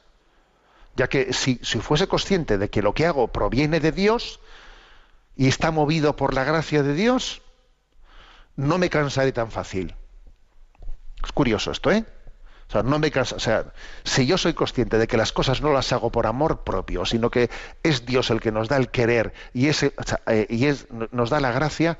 [0.95, 4.39] ya que si, si fuese consciente de que lo que hago proviene de Dios
[5.35, 7.41] y está movido por la gracia de Dios,
[8.55, 9.95] no me cansaré tan fácil.
[11.23, 12.05] Es curioso esto, ¿eh?
[12.67, 13.73] O sea, no me o sea,
[14.05, 17.29] si yo soy consciente de que las cosas no las hago por amor propio, sino
[17.29, 17.49] que
[17.83, 19.93] es Dios el que nos da el querer y, ese,
[20.27, 21.97] eh, y es, nos da la gracia,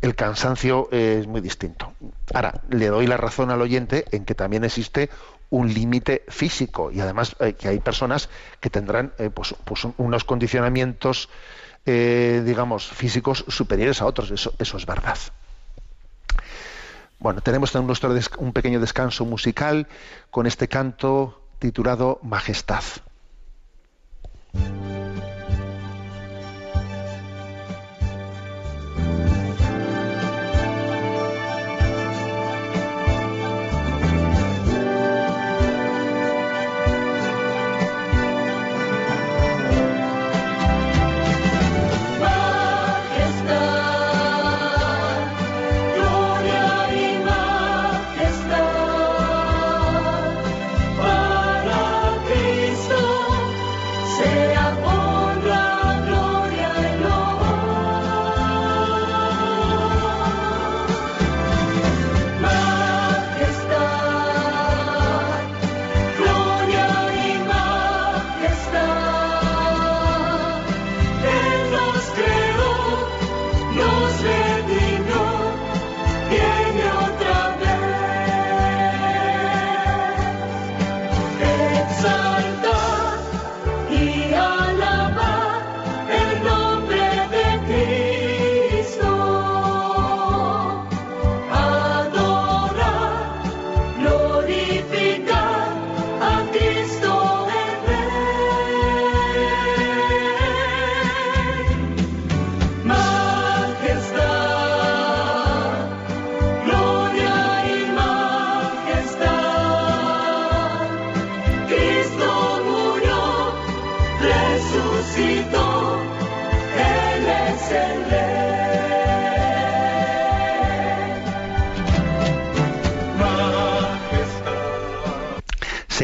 [0.00, 1.92] el cansancio es muy distinto.
[2.32, 5.10] Ahora, le doy la razón al oyente en que también existe
[5.50, 8.28] un límite físico y además eh, que hay personas
[8.60, 11.28] que tendrán eh, pues, pues unos condicionamientos,
[11.86, 14.30] digamos, físicos superiores a otros.
[14.30, 15.18] Eso, eso es verdad.
[17.18, 19.86] Bueno, tenemos un pequeño descanso musical
[20.30, 22.82] con este canto titulado Majestad.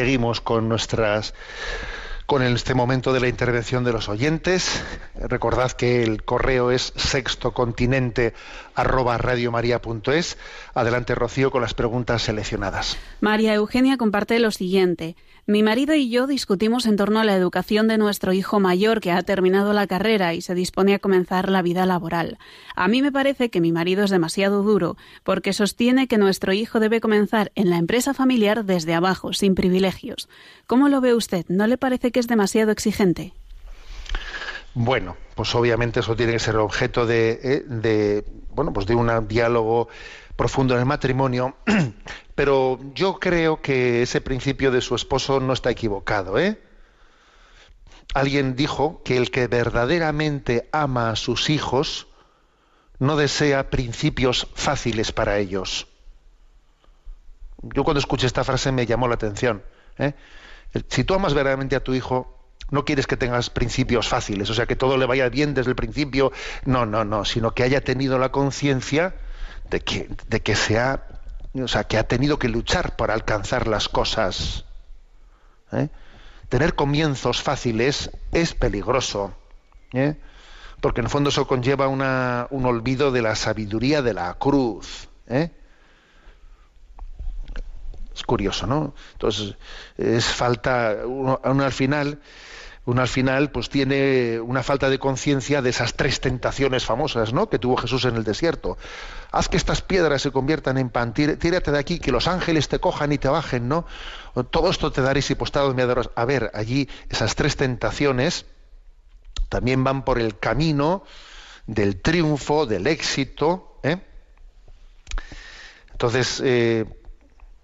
[0.01, 1.35] Seguimos con nuestras
[2.25, 4.81] con este momento de la intervención de los oyentes.
[5.13, 8.33] Recordad que el correo es sextocontinente
[8.73, 10.39] arroba radiomaria.es.
[10.73, 12.97] Adelante, Rocío, con las preguntas seleccionadas.
[13.19, 15.15] María Eugenia comparte lo siguiente.
[15.47, 19.11] Mi marido y yo discutimos en torno a la educación de nuestro hijo mayor que
[19.11, 22.37] ha terminado la carrera y se dispone a comenzar la vida laboral.
[22.75, 26.79] A mí me parece que mi marido es demasiado duro porque sostiene que nuestro hijo
[26.79, 30.29] debe comenzar en la empresa familiar desde abajo, sin privilegios.
[30.67, 31.45] ¿Cómo lo ve usted?
[31.47, 33.33] ¿No le parece que es demasiado exigente?
[34.73, 39.27] Bueno, pues obviamente eso tiene que ser objeto de, eh, de bueno, pues de un
[39.27, 39.89] diálogo
[40.35, 41.55] profundo en el matrimonio,
[42.41, 46.59] pero yo creo que ese principio de su esposo no está equivocado, ¿eh?
[48.15, 52.07] Alguien dijo que el que verdaderamente ama a sus hijos
[52.97, 55.85] no desea principios fáciles para ellos.
[57.61, 59.61] Yo cuando escuché esta frase me llamó la atención.
[59.99, 60.15] ¿eh?
[60.87, 62.39] Si tú amas verdaderamente a tu hijo,
[62.71, 65.75] no quieres que tengas principios fáciles, o sea, que todo le vaya bien desde el
[65.75, 66.31] principio.
[66.65, 69.13] No, no, no, sino que haya tenido la conciencia
[69.69, 71.20] de que, de que se ha,
[71.53, 74.65] o sea, que ha tenido que luchar para alcanzar las cosas.
[75.71, 75.89] ¿eh?
[76.49, 79.33] Tener comienzos fáciles es peligroso,
[79.93, 80.15] ¿eh?
[80.79, 85.09] porque en el fondo eso conlleva una, un olvido de la sabiduría de la cruz.
[85.27, 85.51] ¿eh?
[88.13, 88.93] Es curioso, ¿no?
[89.13, 89.55] Entonces,
[89.97, 92.19] es falta, uno al final
[92.85, 97.47] uno al final pues tiene una falta de conciencia de esas tres tentaciones famosas ¿no?
[97.47, 98.77] que tuvo Jesús en el desierto.
[99.31, 102.79] Haz que estas piedras se conviertan en pan, tírate de aquí, que los ángeles te
[102.79, 103.85] cojan y te bajen, ¿no?
[104.49, 106.09] Todo esto te daréis y postado me adoras.
[106.15, 108.45] A ver, allí esas tres tentaciones
[109.47, 111.03] también van por el camino
[111.67, 113.79] del triunfo, del éxito.
[113.83, 113.97] ¿eh?
[115.91, 116.85] Entonces, eh,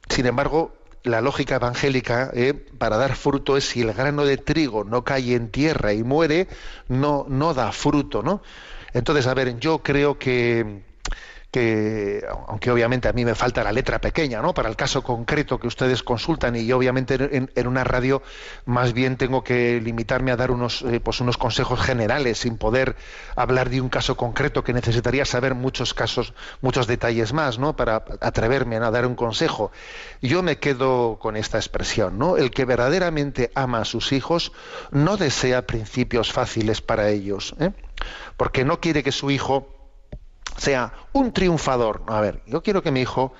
[0.10, 4.84] sin embargo, la lógica evangélica eh, para dar fruto es si el grano de trigo
[4.84, 6.48] no cae en tierra y muere,
[6.88, 8.42] no, no da fruto, ¿no?
[8.94, 10.82] Entonces, a ver, yo creo que
[11.52, 14.54] que aunque obviamente a mí me falta la letra pequeña, ¿no?
[14.54, 17.16] Para el caso concreto que ustedes consultan y yo obviamente
[17.56, 18.22] en, una radio
[18.66, 22.98] más bien tengo que limitarme a dar unos eh, pues unos consejos generales sin poder
[23.36, 27.76] hablar de un caso concreto que necesitaría saber muchos casos, muchos detalles más, ¿no?
[27.76, 29.72] Para atreverme a dar un consejo.
[30.22, 32.36] Yo me quedo con esta expresión, ¿no?
[32.36, 34.52] El que verdaderamente ama a sus hijos
[34.92, 37.72] no desea principios fáciles para ellos, ¿eh?
[38.36, 39.77] Porque no quiere que su hijo
[40.58, 42.04] sea un triunfador.
[42.08, 43.34] A ver, yo quiero que mi hijo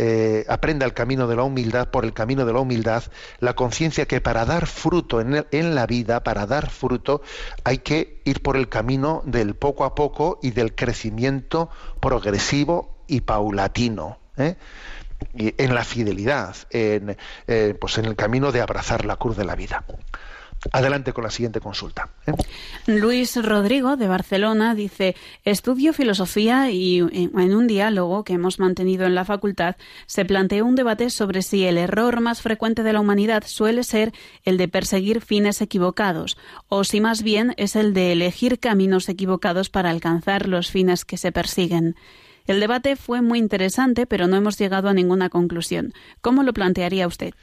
[0.00, 3.02] eh, aprenda el camino de la humildad, por el camino de la humildad,
[3.40, 7.20] la conciencia que para dar fruto en, en, la vida, para dar fruto,
[7.64, 13.22] hay que ir por el camino del poco a poco y del crecimiento progresivo y
[13.22, 14.18] paulatino.
[14.36, 14.54] ¿eh?
[15.34, 17.16] Y en la fidelidad, en,
[17.48, 19.84] eh, pues en el camino de abrazar la cruz de la vida.
[20.72, 22.08] Adelante con la siguiente consulta.
[22.26, 22.32] ¿eh?
[22.86, 29.14] Luis Rodrigo, de Barcelona, dice, estudio filosofía y en un diálogo que hemos mantenido en
[29.14, 33.44] la facultad se planteó un debate sobre si el error más frecuente de la humanidad
[33.46, 34.12] suele ser
[34.44, 36.36] el de perseguir fines equivocados
[36.68, 41.16] o si más bien es el de elegir caminos equivocados para alcanzar los fines que
[41.16, 41.94] se persiguen.
[42.48, 45.92] El debate fue muy interesante, pero no hemos llegado a ninguna conclusión.
[46.22, 47.34] ¿Cómo lo plantearía usted?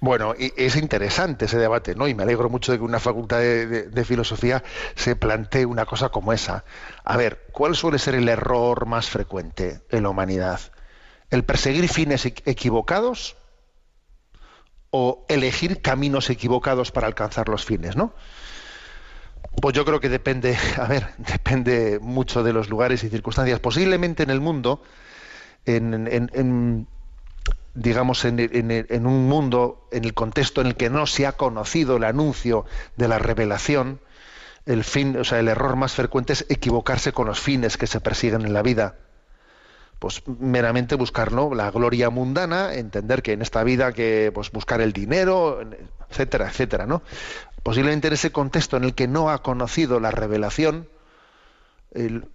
[0.00, 2.06] Bueno, es interesante ese debate, ¿no?
[2.08, 4.62] Y me alegro mucho de que una facultad de, filosofía
[4.96, 6.64] se plantee una cosa como esa.
[7.04, 10.60] A ver, ¿cuál suele ser el error más frecuente en la humanidad?
[11.30, 13.36] ¿El perseguir fines equivocados?
[14.92, 18.12] o elegir caminos equivocados para alcanzar los fines, ¿no?
[19.60, 23.60] Pues yo creo que depende, a ver, depende mucho de los lugares y circunstancias.
[23.60, 24.82] Posiblemente en el mundo,
[25.66, 26.86] en,
[27.74, 32.04] digamos, en, un mundo, en el contexto en el que no se ha conocido el
[32.04, 32.64] anuncio
[32.96, 34.00] de la revelación,
[34.66, 38.00] el fin, o sea, el error más frecuente es equivocarse con los fines que se
[38.00, 38.96] persiguen en la vida.
[39.98, 44.94] Pues meramente buscar la gloria mundana, entender que en esta vida que pues buscar el
[44.94, 45.60] dinero,
[46.08, 47.02] etcétera, etcétera, ¿no?
[47.62, 50.88] Posiblemente en ese contexto en el que no ha conocido la revelación,
[51.92, 52.28] el,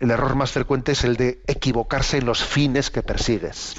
[0.00, 3.76] error más frecuente es el de equivocarse en los fines que persigues.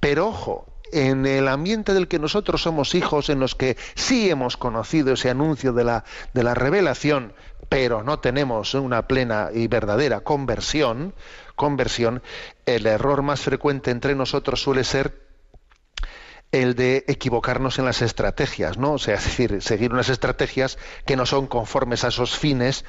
[0.00, 4.56] Pero ojo, en el ambiente del que nosotros somos hijos, en los que sí hemos
[4.56, 6.04] conocido ese anuncio de la,
[6.34, 7.32] de la revelación,
[7.68, 11.14] pero no tenemos una plena y verdadera conversión,
[11.56, 12.22] conversión,
[12.66, 15.25] el error más frecuente entre nosotros suele ser
[16.62, 18.92] el de equivocarnos en las estrategias, ¿no?
[18.92, 22.84] O sea, es decir, seguir unas estrategias que no son conformes a esos fines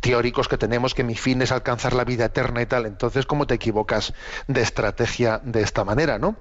[0.00, 2.86] teóricos que tenemos, que mi fin es alcanzar la vida eterna y tal.
[2.86, 4.14] Entonces, ¿cómo te equivocas
[4.46, 6.36] de estrategia de esta manera, no?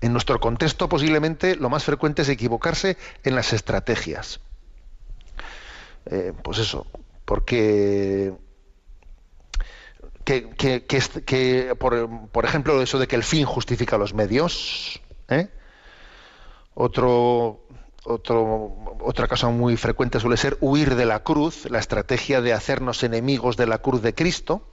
[0.00, 4.40] En nuestro contexto posiblemente lo más frecuente es equivocarse en las estrategias.
[6.06, 6.86] Eh, pues eso,
[7.24, 8.34] porque
[10.24, 10.50] que,
[10.86, 15.00] que, por, ejemplo, eso de que el fin justifica los medios.
[15.28, 15.50] ¿Eh?
[16.74, 16.98] Otra
[19.28, 23.66] cosa muy frecuente suele ser huir de la cruz, la estrategia de hacernos enemigos de
[23.66, 24.66] la cruz de Cristo.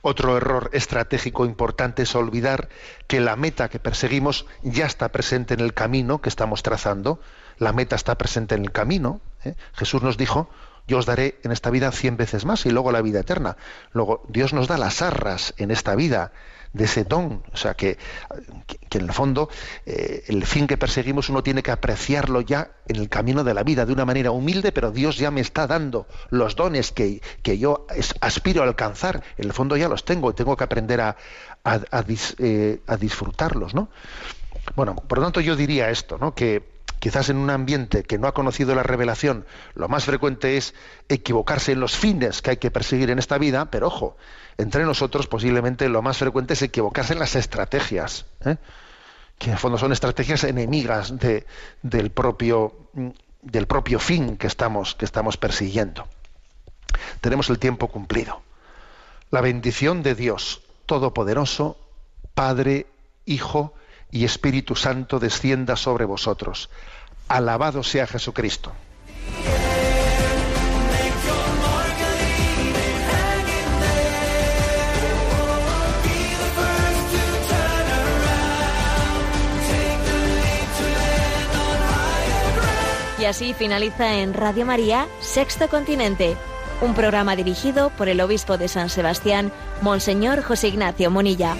[0.00, 2.68] Otro error estratégico importante es olvidar
[3.08, 7.20] que la meta que perseguimos ya está presente en el camino que estamos trazando.
[7.58, 9.20] La meta está presente en el camino.
[9.44, 9.54] ¿eh?
[9.74, 10.48] Jesús nos dijo,
[10.88, 13.56] yo os daré en esta vida cien veces más y luego la vida eterna.
[13.92, 16.32] Luego, Dios nos da las arras en esta vida
[16.72, 17.42] de ese don.
[17.52, 17.98] O sea, que,
[18.88, 19.50] que, en el fondo
[19.84, 23.62] eh, el fin que perseguimos uno tiene que apreciarlo ya en el camino de la
[23.62, 27.58] vida de una manera humilde, pero Dios ya me está dando los dones que, que
[27.58, 27.86] yo
[28.20, 29.22] aspiro a alcanzar.
[29.36, 31.16] En el fondo ya los tengo y tengo que aprender a,
[32.38, 33.74] eh, a disfrutarlos.
[33.74, 33.90] ¿no?
[34.74, 36.34] Bueno, por lo tanto yo diría esto, ¿no?
[36.34, 40.74] que quizás en un ambiente que no ha conocido la revelación, lo más frecuente es
[41.08, 44.16] equivocarse en los fines que hay que perseguir en esta vida, pero ojo,
[44.56, 48.56] entre nosotros posiblemente lo más frecuente es equivocarse en las estrategias, ¿eh?
[49.38, 51.14] que en fondo son estrategias enemigas
[51.82, 52.74] del, propio,
[53.42, 56.08] del propio fin que estamos, que estamos persiguiendo.
[57.20, 58.42] Tenemos el tiempo cumplido.
[59.30, 61.76] La bendición de Dios Todopoderoso,
[62.34, 62.86] Padre,
[63.26, 63.74] Hijo
[64.10, 66.70] y Espíritu Santo descienda sobre vosotros.
[67.28, 68.72] Alabado sea Jesucristo.
[83.18, 86.36] Y así finaliza en Radio María, Sexto Continente,
[86.80, 89.52] un programa dirigido por el obispo de San Sebastián,
[89.82, 91.56] Monseñor José Ignacio Monilla.